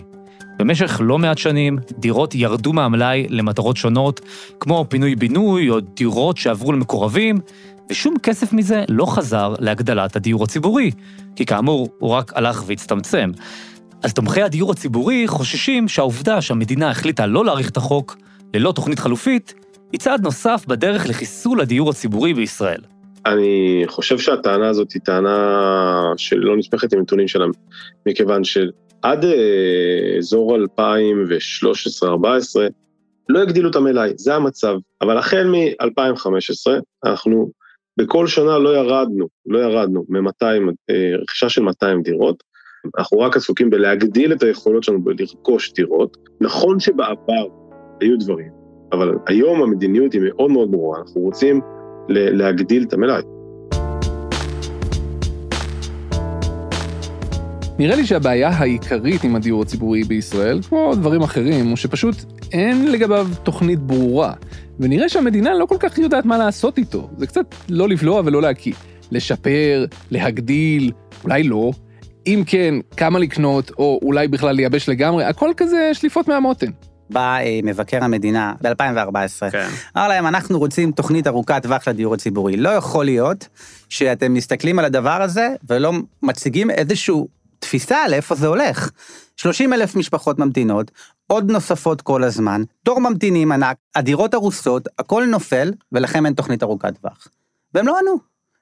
[0.58, 4.20] במשך לא מעט שנים, דירות ירדו מהמלאי למטרות שונות,
[4.60, 7.40] כמו פינוי-בינוי או דירות שעברו למקורבים,
[7.90, 10.90] ושום כסף מזה לא חזר להגדלת הדיור הציבורי,
[11.36, 13.30] כי כאמור, הוא רק הלך והצטמצם.
[14.02, 18.16] אז תומכי הדיור הציבורי חוששים שהעובדה שהמדינה החליטה לא להאריך את החוק,
[18.54, 19.54] ללא תוכנית חלופית,
[19.92, 22.80] היא צעד נוסף בדרך לחיסול הדיור הציבורי בישראל.
[23.26, 27.50] אני חושב שהטענה הזאת היא טענה שלא נסמכת עם נתונים שלהם,
[28.06, 30.60] מכיוון שעד אה, אזור 2013-2014
[33.28, 34.74] לא הגדילו את המלאי, זה המצב.
[35.00, 36.72] אבל החל מ-2015,
[37.04, 37.50] אנחנו
[37.96, 40.44] בכל שנה לא ירדנו, לא ירדנו מ-200,
[40.90, 42.47] אה, רכישה של 200 דירות.
[42.98, 46.16] אנחנו רק עסוקים בלהגדיל את היכולות שלנו בלרכוש דירות.
[46.40, 47.46] נכון שבעבר
[48.00, 48.48] היו דברים,
[48.92, 51.60] אבל היום המדיניות היא מאוד מאוד ברורה, אנחנו רוצים
[52.08, 53.22] להגדיל את המלאי.
[57.78, 62.14] נראה לי שהבעיה העיקרית עם הדיור הציבורי בישראל, כמו דברים אחרים, הוא שפשוט
[62.52, 64.32] אין לגביו תוכנית ברורה.
[64.80, 67.08] ונראה שהמדינה לא כל כך יודעת מה לעשות איתו.
[67.16, 68.72] זה קצת לא לבלוע ולא להקיא.
[69.12, 70.92] לשפר, להגדיל,
[71.24, 71.72] אולי לא.
[72.28, 76.70] אם כן, כמה לקנות, או אולי בכלל לייבש לגמרי, הכל כזה שליפות מהמותן.
[77.10, 79.68] בא אה, מבקר המדינה ב-2014, כן.
[79.96, 82.56] אמר להם, אנחנו רוצים תוכנית ארוכת טווח לדיור הציבורי.
[82.56, 83.48] לא יכול להיות
[83.88, 87.14] שאתם מסתכלים על הדבר הזה ולא מציגים איזושהי
[87.58, 88.90] תפיסה לאיפה זה הולך.
[89.36, 90.90] 30 אלף משפחות ממתינות,
[91.26, 96.98] עוד נוספות כל הזמן, תור ממתינים ענק, הדירות הרוסות, הכל נופל, ולכם אין תוכנית ארוכת
[97.00, 97.28] טווח.
[97.74, 98.18] והם לא ענו.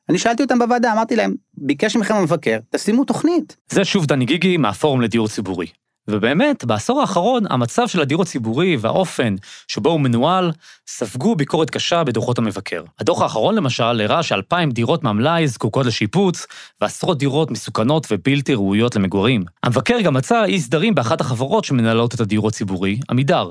[0.09, 3.57] אני שאלתי אותם בוועדה, אמרתי להם, ביקש מכם המבקר, תשימו תוכנית.
[3.69, 5.67] זה שוב דני גיגי מהפורום לדיור ציבורי.
[6.09, 9.35] ובאמת, בעשור האחרון, המצב של הדיור הציבורי והאופן
[9.69, 10.53] שבו הוא מנוהל,
[10.89, 12.83] ספגו ביקורת קשה בדוחות המבקר.
[13.01, 16.47] הדוח האחרון למשל הראה שאלפיים דירות מהמלאי זקוקות לשיפוץ,
[16.81, 19.45] ועשרות דירות מסוכנות ובלתי ראויות למגורים.
[19.63, 23.51] המבקר גם מצא אי סדרים באחת החברות שמנהלות את הדיור הציבורי, עמידר.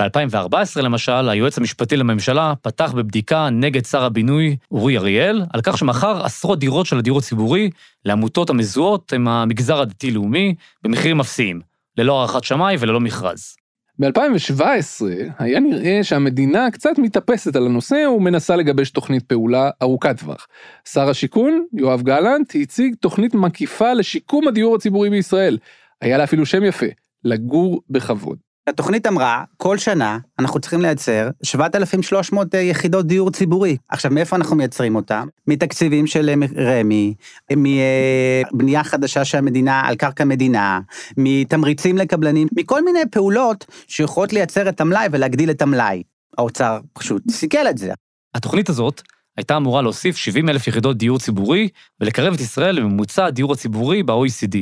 [0.00, 6.24] ב-2014 למשל, היועץ המשפטי לממשלה פתח בבדיקה נגד שר הבינוי אורי אריאל, על כך שמכר
[6.24, 7.70] עשרות דירות של הדיור הציבורי
[8.04, 11.60] לעמותות המזוהות עם המגזר הדתי-לאומי במחירים אפסיים.
[11.98, 13.56] ללא הערכת שמאי וללא מכרז.
[13.98, 15.04] ב-2017
[15.38, 20.46] היה נראה שהמדינה קצת מתאפסת על הנושא ומנסה לגבש תוכנית פעולה ארוכת טווח.
[20.84, 25.58] שר השיכון, יואב גלנט, הציג תוכנית מקיפה לשיקום הדיור הציבורי בישראל.
[26.00, 26.86] היה לה אפילו שם יפה,
[27.24, 28.45] לגור בכבוד.
[28.68, 33.76] התוכנית אמרה, כל שנה אנחנו צריכים לייצר 7,300 אה, יחידות דיור ציבורי.
[33.88, 35.26] עכשיו, מאיפה אנחנו מייצרים אותם?
[35.46, 36.34] מתקציבים של אה,
[36.80, 37.14] רמ"י,
[37.50, 40.80] מבנייה חדשה של המדינה על קרקע מדינה,
[41.16, 46.02] מתמריצים לקבלנים, מכל מיני פעולות שיכולות לייצר את המלאי ולהגדיל את המלאי.
[46.38, 47.92] האוצר פשוט סיכל את זה.
[48.34, 49.02] התוכנית הזאת
[49.36, 51.68] הייתה אמורה להוסיף 70 אלף יחידות דיור ציבורי
[52.00, 54.56] ולקרב את ישראל לממוצע הדיור הציבורי ב-OECD.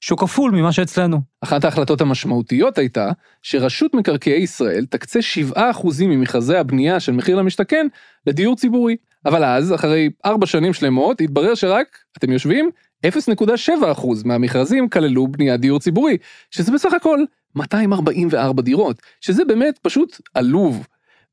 [0.00, 1.20] שהוא כפול ממה שאצלנו.
[1.40, 3.10] אחת ההחלטות המשמעותיות הייתה
[3.42, 5.18] שרשות מקרקעי ישראל תקצה
[5.54, 5.60] 7%
[6.00, 7.86] ממכרזי הבנייה של מחיר למשתכן
[8.26, 8.96] לדיור ציבורי.
[9.26, 11.86] אבל אז, אחרי 4 שנים שלמות, התברר שרק,
[12.18, 12.70] אתם יושבים,
[13.06, 16.16] 0.7% מהמכרזים כללו בניית דיור ציבורי,
[16.50, 17.18] שזה בסך הכל
[17.56, 20.86] 244 דירות, שזה באמת פשוט עלוב.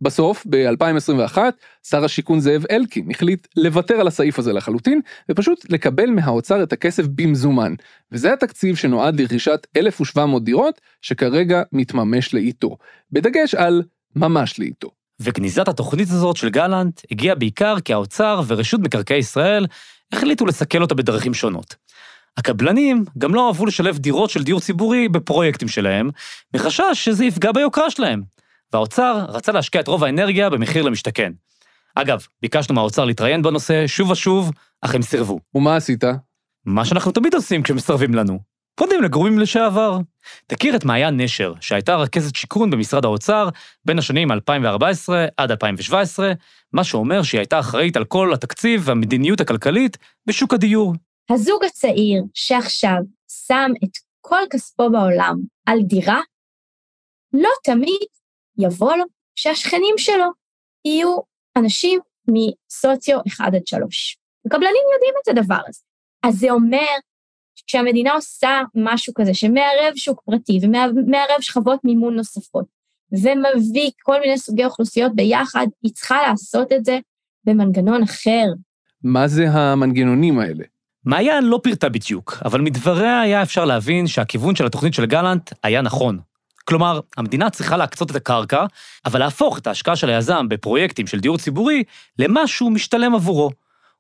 [0.04, 1.38] בסוף, ב-2021,
[1.90, 7.04] שר השיכון זאב אלקין החליט לוותר על הסעיף הזה לחלוטין, ופשוט לקבל מהאוצר את הכסף
[7.16, 7.74] במזומן.
[8.12, 12.78] וזה התקציב שנועד לרכישת 1,700 דירות, שכרגע מתממש לאיתו.
[13.12, 13.84] בדגש על
[14.16, 14.90] ממש לאיתו.
[15.20, 19.66] וגניזת התוכנית הזאת של גלנט הגיעה בעיקר כי האוצר ורשות מקרקעי ישראל
[20.12, 21.76] החליטו לסכל אותה בדרכים שונות.
[22.38, 26.10] הקבלנים גם לא אהבו לשלב דירות של דיור ציבורי בפרויקטים שלהם,
[26.56, 28.22] מחשש שזה יפגע ביוקרה שלהם.
[28.74, 31.32] והאוצר רצה להשקיע את רוב האנרגיה במחיר למשתכן.
[31.96, 35.40] אגב, ביקשנו מהאוצר להתראיין בנושא שוב ושוב, אך הם סירבו.
[35.56, 36.04] ומה עשית?
[36.66, 38.40] מה שאנחנו תמיד עושים כשמסרבים לנו.
[38.76, 39.98] פונים לגורמים לשעבר.
[40.48, 43.50] תכיר את מעיין נשר, שהייתה רכזת שיכון במשרד האוצר
[43.86, 46.32] בין השנים 2014 עד 2017,
[46.74, 50.94] מה שאומר שהיא הייתה אחראית על כל התקציב והמדיניות הכלכלית בשוק הדיור.
[51.30, 52.98] הזוג הצעיר שעכשיו
[53.48, 56.20] שם את כל כספו בעולם על דירה,
[57.34, 58.08] לא תמיד
[58.58, 59.04] יבוא לו
[59.36, 60.26] שהשכנים שלו
[60.86, 61.18] יהיו
[61.58, 64.18] אנשים מסוציו 1 עד 3.
[64.46, 65.82] הקבלנים יודעים את הדבר הזה.
[66.24, 66.88] אז זה אומר
[67.56, 72.66] שכשהמדינה עושה משהו כזה שמערב שוק פרטי ומערב שכבות מימון נוספות,
[73.12, 77.00] ומביא כל מיני סוגי אוכלוסיות ביחד, היא צריכה לעשות את זה
[77.44, 78.46] במנגנון אחר.
[79.04, 80.64] מה זה המנגנונים האלה?
[81.06, 85.82] מעיין לא פירטה בדיוק, אבל מדבריה היה אפשר להבין שהכיוון של התוכנית של גלנט היה
[85.82, 86.20] נכון.
[86.64, 88.66] כלומר, המדינה צריכה להקצות את הקרקע,
[89.06, 91.84] אבל להפוך את ההשקעה של היזם בפרויקטים של דיור ציבורי
[92.20, 93.52] למשהו משתלם עבורו.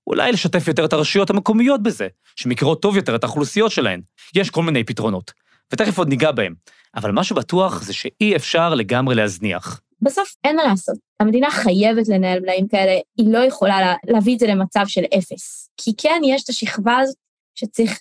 [0.08, 4.02] אולי לשתף יותר את הרשויות המקומיות בזה, שמכירות טוב יותר את האוכלוסיות שלהן.
[4.36, 5.32] יש כל מיני פתרונות,
[5.74, 6.54] ותכף עוד ניגע בהם.
[6.96, 9.82] אבל מה שבטוח זה שאי אפשר לגמרי להזניח.
[10.02, 10.96] בסוף אין מה לעשות.
[11.20, 15.70] המדינה חייבת לנהל מלאים כאלה, היא לא יכולה לה, להביא את זה למצב של אפס.
[15.78, 17.16] כי כן, יש את השכבה הזאת
[17.56, 18.00] שצריך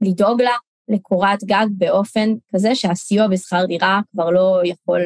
[0.00, 0.56] לדאוג לה,
[0.88, 5.00] לקורת גג באופן כזה שהסיוע בשכר דירה כבר לא יכול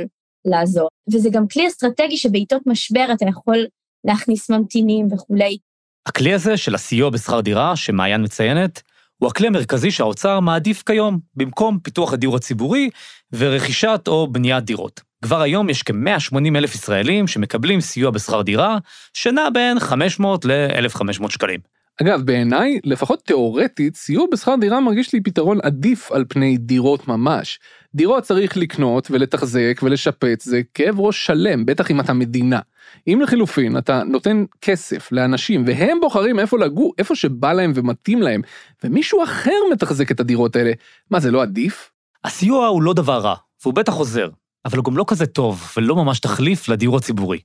[0.44, 0.88] לעזור.
[1.12, 3.66] וזה גם כלי אסטרטגי שבעיתות משבר אתה יכול
[4.04, 5.58] להכניס ממתינים וכולי.
[6.06, 8.82] הכלי הזה של הסיוע בשכר דירה, שמעיין מציינת,
[9.16, 12.90] הוא הכלי המרכזי שהאוצר מעדיף כיום, במקום פיתוח הדיור הציבורי
[13.32, 15.00] ורכישת או בניית דירות.
[15.24, 18.78] כבר היום יש כ-180 אלף ישראלים שמקבלים סיוע בשכר דירה,
[19.12, 21.60] שנע בין 500 ל-1,500 שקלים.
[22.02, 27.58] אגב, בעיניי, לפחות תיאורטית, סיוע בשכר דירה מרגיש לי פתרון עדיף על פני דירות ממש.
[27.94, 32.60] דירות צריך לקנות ולתחזק ולשפץ, זה כאב ראש שלם, בטח אם אתה מדינה.
[33.08, 38.42] אם לחילופין אתה נותן כסף לאנשים והם בוחרים איפה לגור, איפה שבא להם ומתאים להם,
[38.84, 40.72] ומישהו אחר מתחזק את הדירות האלה,
[41.10, 41.90] מה זה לא עדיף?
[42.24, 44.28] הסיוע הוא לא דבר רע, והוא בטח עוזר,
[44.64, 47.38] אבל הוא גם לא כזה טוב ולא ממש תחליף לדיור הציבורי.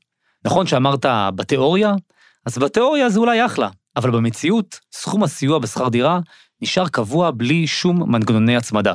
[0.46, 1.94] נכון שאמרת בתיאוריה?
[2.46, 6.20] אז בתיאוריה זה אולי אחלה, אבל במציאות, סכום הסיוע בשכר דירה
[6.62, 8.94] נשאר קבוע בלי שום מנגנוני הצמדה.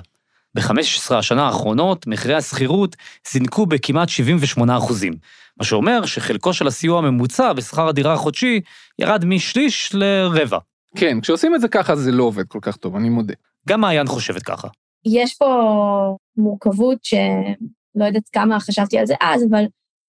[0.54, 2.96] ב-15 השנה האחרונות, מחירי השכירות
[3.30, 5.12] זינקו בכמעט 78 אחוזים,
[5.56, 8.60] מה שאומר שחלקו של הסיוע הממוצע בשכר הדירה החודשי
[8.98, 10.58] ירד משליש לרבע.
[10.96, 13.34] כן, כשעושים את זה ככה זה לא עובד כל כך טוב, אני מודה.
[13.68, 14.68] גם מעיין חושבת ככה.
[15.04, 19.64] יש פה מורכבות שלא יודעת כמה חשבתי על זה אז, אבל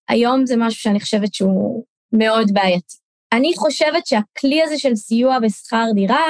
[0.10, 3.01] היום זה משהו שאני חושבת שהוא מאוד בעייתי.
[3.32, 6.26] אני חושבת שהכלי הזה של סיוע בשכר דירה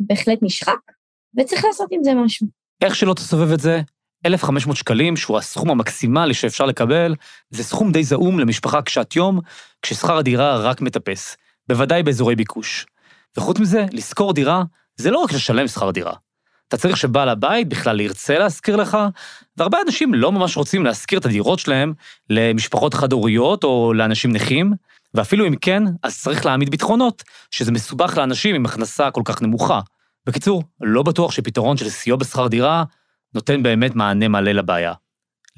[0.00, 0.78] בהחלט נשחק,
[1.38, 2.46] וצריך לעשות עם זה משהו.
[2.82, 3.80] איך שלא תסובב את זה,
[4.26, 7.14] 1,500 שקלים, שהוא הסכום המקסימלי שאפשר לקבל,
[7.50, 9.40] זה סכום די זעום למשפחה קשת יום,
[9.82, 11.36] כששכר הדירה רק מטפס,
[11.68, 12.86] בוודאי באזורי ביקוש.
[13.36, 14.62] וחוץ מזה, לשכור דירה
[14.96, 16.12] זה לא רק לשלם שכר דירה.
[16.68, 18.98] אתה צריך שבעל הבית בכלל ירצה להשכיר לך,
[19.56, 21.92] והרבה אנשים לא ממש רוצים להשכיר את הדירות שלהם
[22.30, 24.72] למשפחות חד-הוריות או לאנשים נכים,
[25.14, 29.80] ואפילו אם כן, אז צריך להעמיד ביטחונות, שזה מסובך לאנשים עם הכנסה כל כך נמוכה.
[30.26, 32.84] בקיצור, לא בטוח שפתרון של סיוע בשכר דירה
[33.34, 34.92] נותן באמת מענה מלא לבעיה.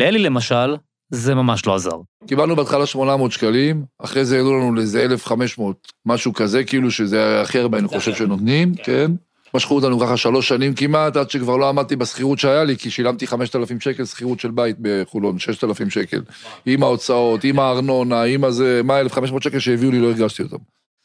[0.01, 0.77] לאלי למשל,
[1.11, 1.97] זה ממש לא עזר.
[2.27, 7.59] קיבלנו בהתחלה 800 שקלים, אחרי זה העלו לנו לאיזה 1,500, משהו כזה, כאילו שזה הכי
[7.59, 9.13] הרבה אני חושב שנותנים, כן?
[9.55, 13.27] משכו אותנו ככה שלוש שנים כמעט, עד שכבר לא עמדתי בשכירות שהיה לי, כי שילמתי
[13.27, 16.23] 5,000 שקל שכירות של בית בחולון, 6,000 שקל.
[16.67, 20.57] עם ההוצאות, עם הארנונה, עם הזה, מה 1,500 שקל שהביאו לי, לא הרגשתי אותם.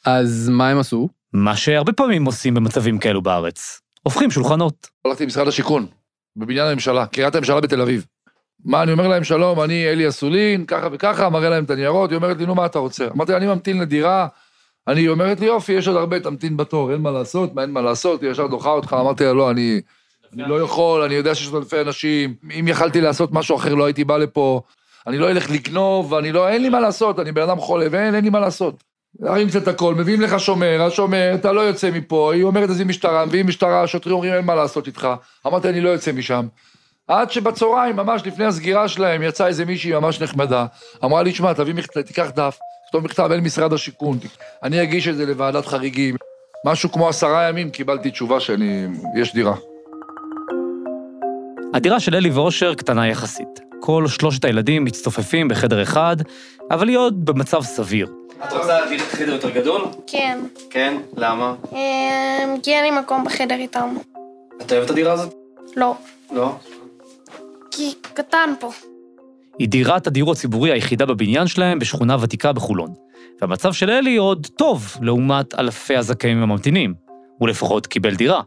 [0.05, 1.09] אז מה הם עשו?
[1.33, 3.81] מה שהרבה פעמים עושים במצבים כאלו בארץ.
[4.03, 4.87] הופכים שולחנות.
[5.05, 5.85] הלכתי למשרד השיכון,
[6.35, 8.05] בבניין הממשלה, קריית הממשלה בתל אביב.
[8.65, 12.17] מה, אני אומר להם, שלום, אני אלי אסולין, ככה וככה, מראה להם את הניירות, היא
[12.17, 13.07] אומרת לי, נו, מה אתה רוצה?
[13.15, 14.27] אמרתי לה, אני ממתין לדירה,
[14.89, 17.81] אני אומרת לי, יופי, יש עוד הרבה, תמתין בתור, אין מה לעשות, מה אין מה
[17.81, 19.81] לעשות, היא ישר דוחה אותך, אמרתי לה, לא, אני,
[20.33, 23.85] אני לא יכול, אני יודע שיש עוד אלפי אנשים, אם יכלתי לעשות משהו אחר, לא
[23.85, 24.61] הייתי בא לפה,
[25.07, 28.15] אני לא אלך לגנוב, אני לא, אין לי מה לעשות, אני בן אדם חולה, ואין,
[28.15, 28.83] אין לי מה לעשות.
[29.19, 32.87] להרים קצת הכל, מביאים לך שומר, השומר, אתה לא יוצא מפה, היא אומרת, אז היא
[32.87, 35.07] משטרה, מביאים משטרה, השוטרים אומרים, אין מה לעשות איתך.
[35.47, 36.47] אמרתי, אני לא יוצא משם.
[37.07, 40.65] עד שבצהריים, ממש לפני הסגירה שלהם, יצאה איזה מישהי ממש נחמדה,
[41.03, 41.73] אמרה לי, שמע, תביא
[42.05, 42.57] תיקח דף,
[42.89, 44.19] תכתוב מכתב אל משרד השיכון,
[44.63, 46.15] אני אגיש את זה לוועדת חריגים.
[46.65, 49.55] משהו כמו עשרה ימים קיבלתי תשובה שאני, יש דירה.
[51.73, 53.59] הדירה של אלי ואושר קטנה יחסית.
[53.79, 56.15] כל שלושת הילדים מצטופפים בחדר אחד,
[56.71, 58.07] אבל היא עוד במצב סביר.
[58.47, 59.81] את רוצה דירת חדר יותר גדול?
[60.07, 60.39] כן.
[60.69, 60.97] כן?
[61.17, 61.55] למה?
[61.71, 63.95] אמ, כי אין לי מקום בחדר איתם.
[64.61, 65.33] את אוהבת את הדירה הזאת?
[65.75, 65.95] לא.
[66.31, 66.55] לא?
[67.71, 68.71] כי קטן פה.
[69.59, 72.93] היא דירת הדיור הציבורי היחידה בבניין שלהם בשכונה ותיקה בחולון.
[73.41, 76.93] והמצב של אלי עוד טוב לעומת אלפי הזכאים הממתינים.
[77.37, 78.41] הוא לפחות קיבל דירה.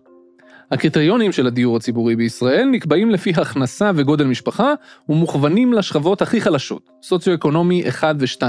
[0.70, 4.72] הקריטריונים של הדיור הציבורי בישראל נקבעים לפי הכנסה וגודל משפחה
[5.09, 8.42] ומוכוונים לשכבות הכי חלשות, סוציו-אקונומי 1 ו-2,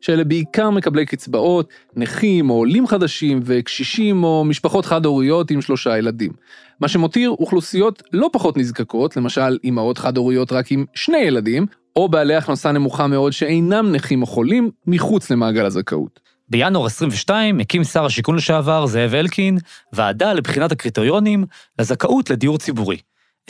[0.00, 6.32] שאלה בעיקר מקבלי קצבאות, נכים או עולים חדשים וקשישים או משפחות חד-הוריות עם שלושה ילדים.
[6.80, 12.34] מה שמותיר אוכלוסיות לא פחות נזקקות, למשל אימהות חד-הוריות רק עם שני ילדים, או בעלי
[12.34, 16.20] הכנסה נמוכה מאוד שאינם נכים או חולים, מחוץ למעגל הזכאות.
[16.48, 19.58] בינואר 22 הקים שר השיכון לשעבר, זאב אלקין,
[19.92, 21.44] ועדה לבחינת הקריטריונים
[21.78, 22.98] לזכאות לדיור ציבורי.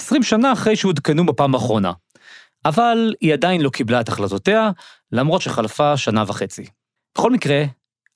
[0.00, 1.92] 20 שנה אחרי שהותקנו בפעם האחרונה.
[2.64, 4.70] אבל היא עדיין לא קיבלה את החלטותיה,
[5.12, 6.64] למרות שחלפה שנה וחצי.
[7.14, 7.64] בכל מקרה,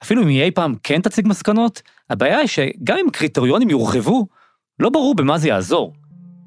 [0.03, 4.27] אפילו אם היא אי פעם כן תציג מסקנות, הבעיה היא שגם אם קריטריונים יורחבו,
[4.79, 5.93] לא ברור במה זה יעזור.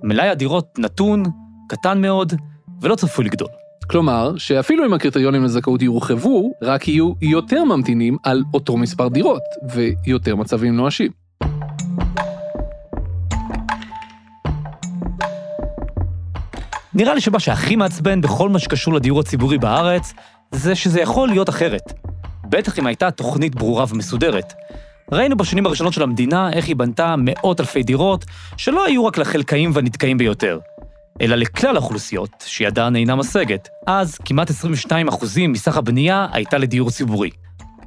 [0.03, 1.23] מלאי הדירות נתון,
[1.69, 2.33] קטן מאוד,
[2.81, 3.64] ולא צפוי לגדול.
[3.89, 9.41] כלומר, שאפילו אם הקריטריונים לזכאות יורחבו, רק יהיו יותר ממתינים על אותו מספר דירות,
[9.73, 11.11] ויותר מצבים נואשים.
[16.93, 20.13] נראה לי שמה שהכי מעצבן בכל מה שקשור לדיור הציבורי בארץ,
[20.51, 21.93] זה שזה יכול להיות אחרת.
[22.49, 24.53] בטח אם הייתה תוכנית ברורה ומסודרת.
[25.11, 28.25] ראינו בשנים הראשונות של המדינה איך היא בנתה מאות אלפי דירות,
[28.57, 30.59] שלא היו רק לחלקאים והנתקעים ביותר.
[31.21, 33.67] אלא לכלל האוכלוסיות, שידן אינה משגת.
[33.87, 34.53] אז כמעט 22%
[35.49, 37.29] מסך הבנייה הייתה לדיור ציבורי.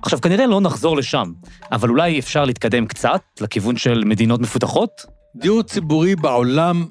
[0.03, 1.33] עכשיו, כנראה לא נחזור לשם,
[1.73, 4.91] אבל אולי אפשר להתקדם קצת לכיוון של מדינות מפותחות?
[5.37, 6.87] דיור ציבורי בעולם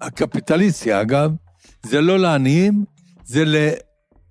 [0.00, 1.30] הקפיטליסטי, אגב,
[1.82, 2.84] זה לא לעניים,
[3.24, 3.44] זה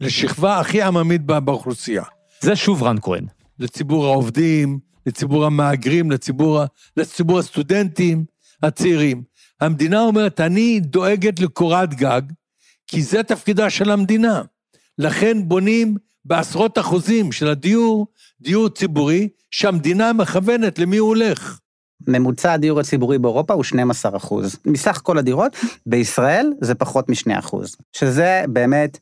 [0.01, 2.03] לשכבה הכי עממית בא- באוכלוסייה.
[2.41, 3.25] זה שוב רן כהן.
[3.59, 6.61] לציבור העובדים, לציבור המהגרים, לציבור,
[6.97, 8.25] לציבור הסטודנטים
[8.63, 9.23] הצעירים.
[9.61, 12.21] המדינה אומרת, אני דואגת לקורת גג,
[12.87, 14.41] כי זה תפקידה של המדינה.
[14.97, 15.95] לכן בונים
[16.25, 18.07] בעשרות אחוזים של הדיור,
[18.41, 21.59] דיור ציבורי, שהמדינה מכוונת למי הוא הולך.
[22.07, 24.55] ממוצע הדיור הציבורי באירופה הוא 12 אחוז.
[24.65, 28.97] מסך כל הדירות, בישראל זה פחות מ-2 אחוז, שזה באמת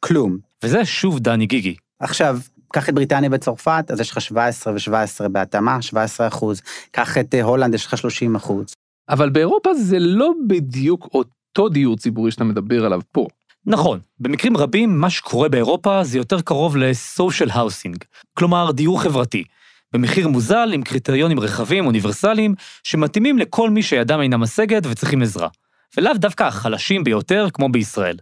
[0.00, 0.38] כלום.
[0.64, 1.76] וזה שוב דני גיגי.
[2.00, 2.38] עכשיו,
[2.72, 6.60] קח את בריטניה וצרפת, אז יש לך 17 ו-17 בהתאמה, 17 אחוז.
[6.90, 8.66] קח את אה, הולנד, יש לך 30 אחוז.
[9.10, 13.26] אבל באירופה זה לא בדיוק אותו דיור ציבורי שאתה מדבר עליו פה.
[13.66, 19.44] נכון, במקרים רבים מה שקורה באירופה זה יותר קרוב ל-social housing, כלומר דיור חברתי,
[19.92, 25.48] במחיר מוזל עם קריטריונים רחבים, אוניברסליים, שמתאימים לכל מי שידם אינה משגת וצריכים עזרה,
[25.96, 28.16] ולאו דווקא החלשים ביותר כמו בישראל.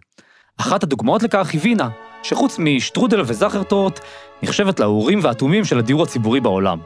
[0.57, 1.89] אחת הדוגמאות לכך היא וינה,
[2.23, 3.99] שחוץ משטרודל וזכרטורט,
[4.43, 6.79] נחשבת לאורים והתומים של הדיור הציבורי בעולם.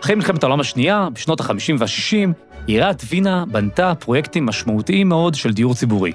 [0.00, 5.74] אחרי מלחמת העולם השנייה, בשנות ה-50 וה-60, עיריית וינה בנתה פרויקטים משמעותיים מאוד של דיור
[5.74, 6.12] ציבורי.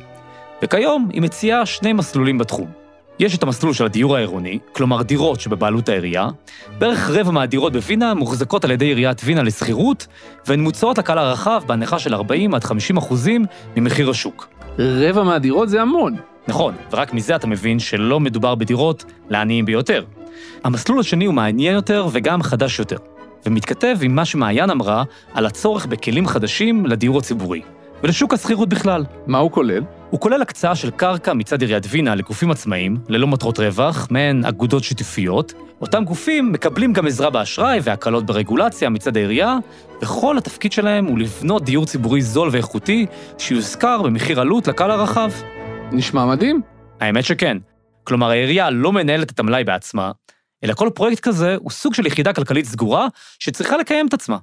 [0.64, 2.72] וכיום היא מציעה שני מסלולים בתחום.
[3.20, 6.30] יש את המסלול של הדיור העירוני, כלומר דירות שבבעלות העירייה.
[6.78, 10.08] בערך רבע מהדירות בווינה מוחזקות על ידי עיריית וינה לשכירות,
[10.48, 14.48] והן מוצעות לקהל הרחב בהנחה של 40 עד 50 אחוזים ממחיר השוק.
[14.80, 16.16] רבע מהדירות זה המון.
[16.48, 20.04] נכון, ורק מזה אתה מבין שלא מדובר בדירות לעניים ביותר.
[20.64, 22.98] המסלול השני הוא מעניין יותר וגם חדש יותר,
[23.46, 27.62] ומתכתב עם מה שמעיין אמרה על הצורך בכלים חדשים לדיור הציבורי,
[28.04, 29.06] ולשוק השכירות בכלל.
[29.28, 29.84] מה הוא כולל?
[30.10, 34.84] הוא כולל הקצאה של קרקע מצד עיריית וינה לגופים עצמאיים, ללא מטרות רווח, מעין אגודות
[34.84, 35.54] שיתופיות.
[35.82, 39.58] אותם גופים מקבלים גם עזרה באשראי והקלות ברגולציה מצד העירייה,
[40.02, 43.06] וכל התפקיד שלהם הוא לבנות דיור ציבורי זול ואיכותי,
[43.38, 45.32] שיושכר במחיר עלות לקהל הרחב.
[45.92, 46.62] נשמע מדהים.
[47.00, 47.58] האמת שכן.
[48.04, 50.12] כלומר, העירייה לא מנהלת את המלאי בעצמה,
[50.64, 53.08] אלא כל פרויקט כזה הוא סוג של יחידה כלכלית סגורה
[53.40, 54.38] שצריכה לקיים את עצמה.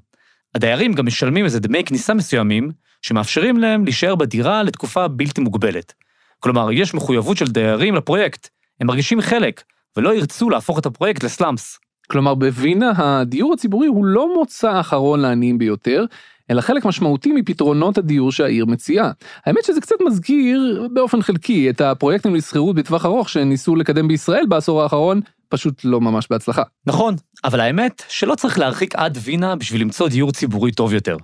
[0.55, 2.70] הדיירים גם משלמים איזה דמי כניסה מסוימים,
[3.03, 5.92] שמאפשרים להם להישאר בדירה לתקופה בלתי מוגבלת.
[6.40, 8.48] כלומר, יש מחויבות של דיירים לפרויקט,
[8.81, 9.62] הם מרגישים חלק,
[9.96, 11.79] ולא ירצו להפוך את הפרויקט לסלאמס.
[12.11, 16.05] כלומר, בווינה הדיור הציבורי הוא לא מוצא אחרון לעניים ביותר,
[16.50, 19.11] אלא חלק משמעותי מפתרונות הדיור שהעיר מציעה.
[19.46, 24.83] האמת שזה קצת מזכיר באופן חלקי את הפרויקטים לשכירות בטווח ארוך שניסו לקדם בישראל בעשור
[24.83, 26.62] האחרון, פשוט לא ממש בהצלחה.
[26.87, 31.16] נכון, אבל האמת שלא צריך להרחיק עד וינה בשביל למצוא דיור ציבורי טוב יותר.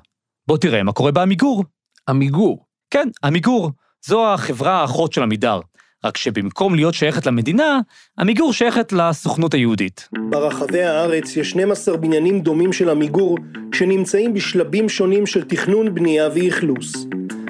[0.46, 1.64] בוא תראה מה קורה בעמיגור.
[2.08, 2.64] עמיגור?
[2.90, 3.70] כן, עמיגור.
[4.06, 5.60] זו החברה האחות של עמידר.
[6.04, 7.80] רק שבמקום להיות שייכת למדינה,
[8.18, 10.08] עמיגור שייכת לסוכנות היהודית.
[10.30, 13.38] ברחבי הארץ יש 12 בניינים דומים של עמיגור,
[13.74, 17.06] שנמצאים בשלבים שונים של תכנון, בנייה ואכלוס.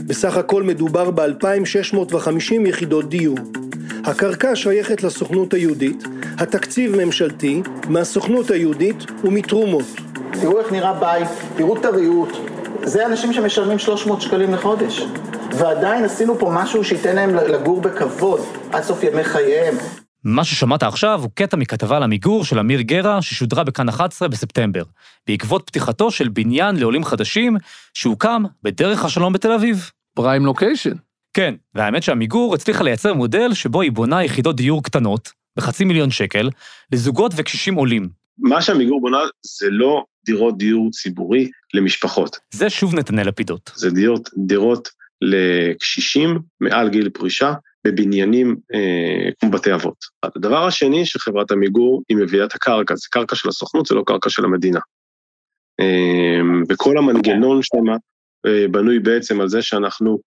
[0.06, 3.38] בסך הכל מדובר ב-2,650 יחידות דיור.
[4.04, 6.04] הקרקע שייכת לסוכנות היהודית,
[6.38, 9.86] התקציב ממשלתי, מהסוכנות היהודית ומתרומות.
[10.40, 12.59] תראו איך נראה בית, תראו את הריהוט.
[12.84, 15.02] זה אנשים שמשלמים 300 שקלים לחודש.
[15.58, 18.40] ועדיין עשינו פה משהו שייתן להם לגור בכבוד
[18.72, 19.74] עד סוף ימי חייהם.
[20.24, 24.82] מה ששמעת עכשיו הוא קטע מכתבה על עמיגור של אמיר גרה ששודרה בכאן 11 בספטמבר,
[25.26, 27.56] בעקבות פתיחתו של בניין לעולים חדשים
[27.94, 29.90] שהוקם בדרך השלום בתל אביב.
[30.14, 30.94] פריים לוקיישן.
[31.34, 36.50] כן, והאמת שעמיגור הצליחה לייצר מודל שבו היא בונה יחידות דיור קטנות, בחצי מיליון שקל,
[36.92, 38.08] לזוגות וקשישים עולים.
[38.38, 39.18] מה שעמיגור בונה
[39.60, 42.36] זה לא דירות דיור ציבורי למשפחות.
[42.50, 43.70] זה שוב נתנאל לפידות.
[43.74, 44.88] זה דירות, דירות
[45.22, 47.52] לקשישים מעל גיל פרישה
[47.86, 49.96] בבניינים אה, כמו בתי אבות.
[50.22, 54.30] הדבר השני שחברת עמיגור היא מביאה את הקרקע, זה קרקע של הסוכנות, זה לא קרקע
[54.30, 54.80] של המדינה.
[55.80, 57.88] אה, וכל המנגנון שם
[58.46, 60.18] אה, בנוי בעצם על זה שאנחנו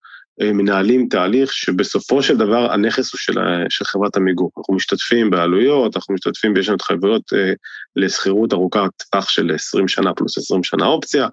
[0.41, 3.33] מנהלים תהליך שבסופו של דבר הנכס הוא של,
[3.69, 4.51] של חברת עמיגור.
[4.57, 7.53] אנחנו משתתפים בעלויות, אנחנו משתתפים, ויש לנו התחייבויות אה,
[7.95, 11.27] לשכירות ארוכת טווח של 20 שנה פלוס 20 שנה אופציה,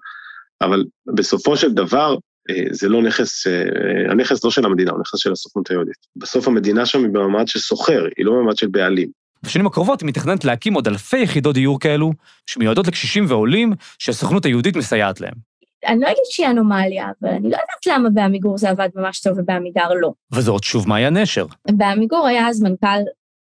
[0.61, 0.85] אבל
[1.15, 2.15] בסופו של דבר
[2.49, 5.95] אה, זה לא נכס, אה, הנכס לא של המדינה, הוא נכס של הסוכנות היהודית.
[6.15, 9.09] בסוף המדינה שם היא במעמד של סוחר, היא לא במעמד של בעלים.
[9.43, 12.13] בשנים הקרובות היא מתכננת להקים עוד אלפי יחידות דיור כאלו,
[12.45, 15.50] שמיועדות לקשישים ועולים שהסוכנות היהודית מסייעת להם.
[15.87, 19.37] אני לא אגיד שהיא אנומליה, אבל אני לא יודעת למה בעמיגור זה עבד ממש טוב
[19.37, 20.11] ובעמידר לא.
[20.33, 21.45] וזאת שוב מאיה נשר.
[21.71, 23.01] בעמיגור היה אז מנכ"ל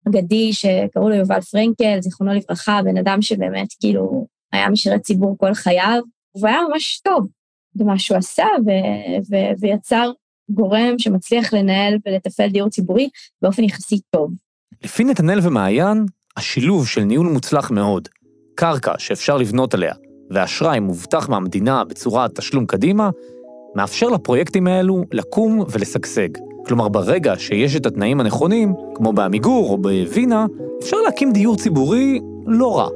[0.07, 5.53] אגדי שקראו לו יובל פרנקל, זיכרונו לברכה, בן אדם שבאמת כאילו היה משרת ציבור כל
[5.53, 6.01] חייו,
[6.35, 7.27] והוא היה ממש טוב
[7.75, 10.11] במה שהוא עשה, ו- ו- ויצר
[10.49, 13.09] גורם שמצליח לנהל ולתפעל דיור ציבורי
[13.41, 14.31] באופן יחסית טוב.
[14.83, 16.05] לפי נתנאל ומעיין,
[16.37, 18.07] השילוב של ניהול מוצלח מאוד,
[18.55, 19.93] קרקע שאפשר לבנות עליה,
[20.31, 23.09] ואשראי מובטח מהמדינה בצורת תשלום קדימה,
[23.75, 26.29] מאפשר לפרויקטים האלו לקום ולשגשג.
[26.65, 30.45] כלומר, ברגע שיש את התנאים הנכונים, כמו בעמיגור או בווינה,
[30.83, 32.89] אפשר להקים דיור ציבורי לא רע.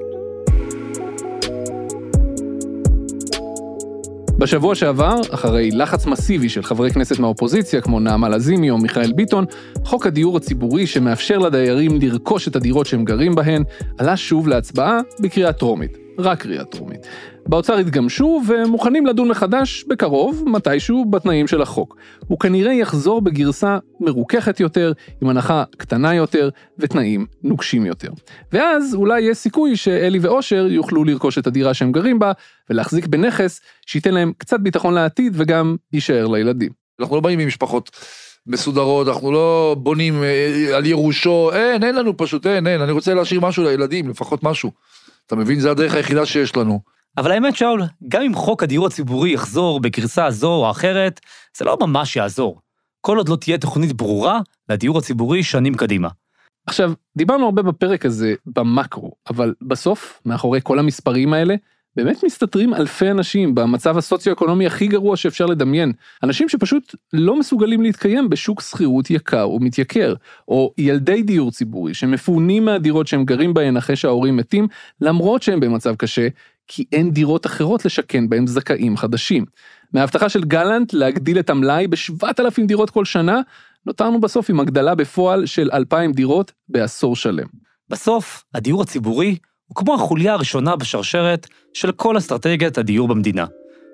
[4.38, 9.45] בשבוע שעבר, אחרי לחץ מסיבי של חברי כנסת מהאופוזיציה כמו נעמה לזימי או מיכאל ביטון,
[9.86, 13.63] חוק הדיור הציבורי שמאפשר לדיירים לרכוש את הדירות שהם גרים בהן,
[13.97, 16.03] עלה שוב להצבעה בקריאה טרומית.
[16.20, 17.07] רק קריאה טרומית.
[17.45, 21.97] באוצר התגמשו ומוכנים לדון מחדש בקרוב, מתישהו, בתנאים של החוק.
[22.28, 26.49] הוא כנראה יחזור בגרסה מרוככת יותר, עם הנחה קטנה יותר
[26.80, 28.09] ותנאים נוקשים יותר.
[28.51, 32.32] ואז אולי יש סיכוי שאלי ואושר יוכלו לרכוש את הדירה שהם גרים בה,
[32.70, 36.72] ולהחזיק בנכס שייתן להם קצת ביטחון לעתיד וגם יישאר לילדים.
[36.99, 37.91] אנחנו לא באים ממשפחות
[38.47, 43.14] מסודרות, אנחנו לא בונים אה, על ירושו, אין, אין לנו פשוט, אין, אין, אני רוצה
[43.14, 44.72] להשאיר משהו לילדים, לפחות משהו.
[45.28, 46.80] אתה מבין, זה הדרך היחידה שיש לנו.
[47.17, 51.19] אבל האמת, שאול, גם אם חוק הדיור הציבורי יחזור בגרסה זו או אחרת,
[51.57, 52.61] זה לא ממש יעזור.
[53.01, 56.09] כל עוד לא תהיה תוכנית ברורה לדיור הציבורי שנים קדימה.
[56.67, 61.55] עכשיו, דיברנו הרבה בפרק הזה במקרו, אבל בסוף, מאחורי כל המספרים האלה,
[61.96, 65.91] באמת מסתתרים אלפי אנשים במצב הסוציו-אקונומי הכי גרוע שאפשר לדמיין.
[66.24, 70.14] אנשים שפשוט לא מסוגלים להתקיים בשוק שכירות יקר ומתייקר,
[70.48, 74.68] או ילדי דיור ציבורי שמפונים מהדירות שהם גרים בהן אחרי שההורים מתים,
[75.02, 76.28] למרות שהם במצב קשה,
[76.68, 79.46] כי אין דירות אחרות לשכן בהם זכאים חדשים.
[79.94, 83.41] מההבטחה של גלנט להגדיל את המלאי ב-7,000 דירות כל שנה,
[83.86, 87.48] נותרנו בסוף עם הגדלה בפועל של 2,000 דירות בעשור שלם.
[87.89, 89.38] בסוף, הדיור הציבורי
[89.74, 93.45] הוא כמו החוליה הראשונה בשרשרת של כל אסטרטגיית הדיור במדינה,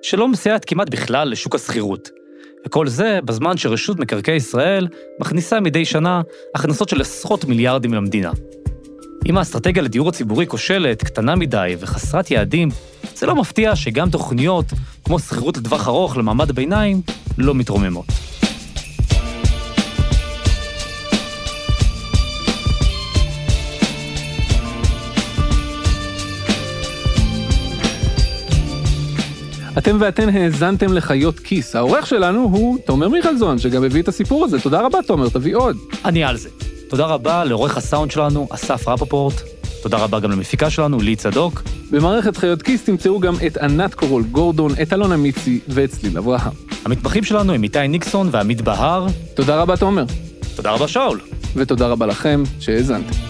[0.02, 2.08] שלא מסייעת כמעט בכלל לשוק השכירות.
[2.66, 4.88] וכל זה בזמן שרשות מקרקעי ישראל
[5.20, 6.22] מכניסה מדי שנה
[6.54, 8.30] הכנסות של עשרות מיליארדים למדינה.
[9.26, 12.68] אם האסטרטגיה לדיור הציבורי כושלת, קטנה מדי וחסרת יעדים,
[13.14, 14.66] זה לא מפתיע שגם תוכניות,
[15.04, 17.02] כמו שכירות לטווח ארוך למעמד הביניים,
[17.38, 18.29] לא מתרוממות.
[29.78, 31.76] אתם ואתן האזנתם לחיות כיס.
[31.76, 34.60] העורך שלנו הוא תומר מיכלזון, שגם הביא את הסיפור הזה.
[34.60, 35.76] תודה רבה, תומר, תביא עוד.
[36.04, 36.48] אני על זה.
[36.88, 39.34] תודה רבה לעורך הסאונד שלנו, אסף רפפורט.
[39.82, 41.62] תודה רבה גם למפיקה שלנו, לי צדוק.
[41.90, 46.52] במערכת חיות כיס תמצאו גם את ענת קורול גורדון, את אלונה מיצי ואת צליל אברהם.
[46.84, 49.06] המתמחים שלנו הם איתי ניקסון ועמית בהר.
[49.34, 50.04] תודה רבה, תומר.
[50.56, 51.20] תודה רבה, שאול.
[51.56, 53.29] ותודה רבה לכם שהאזנתם.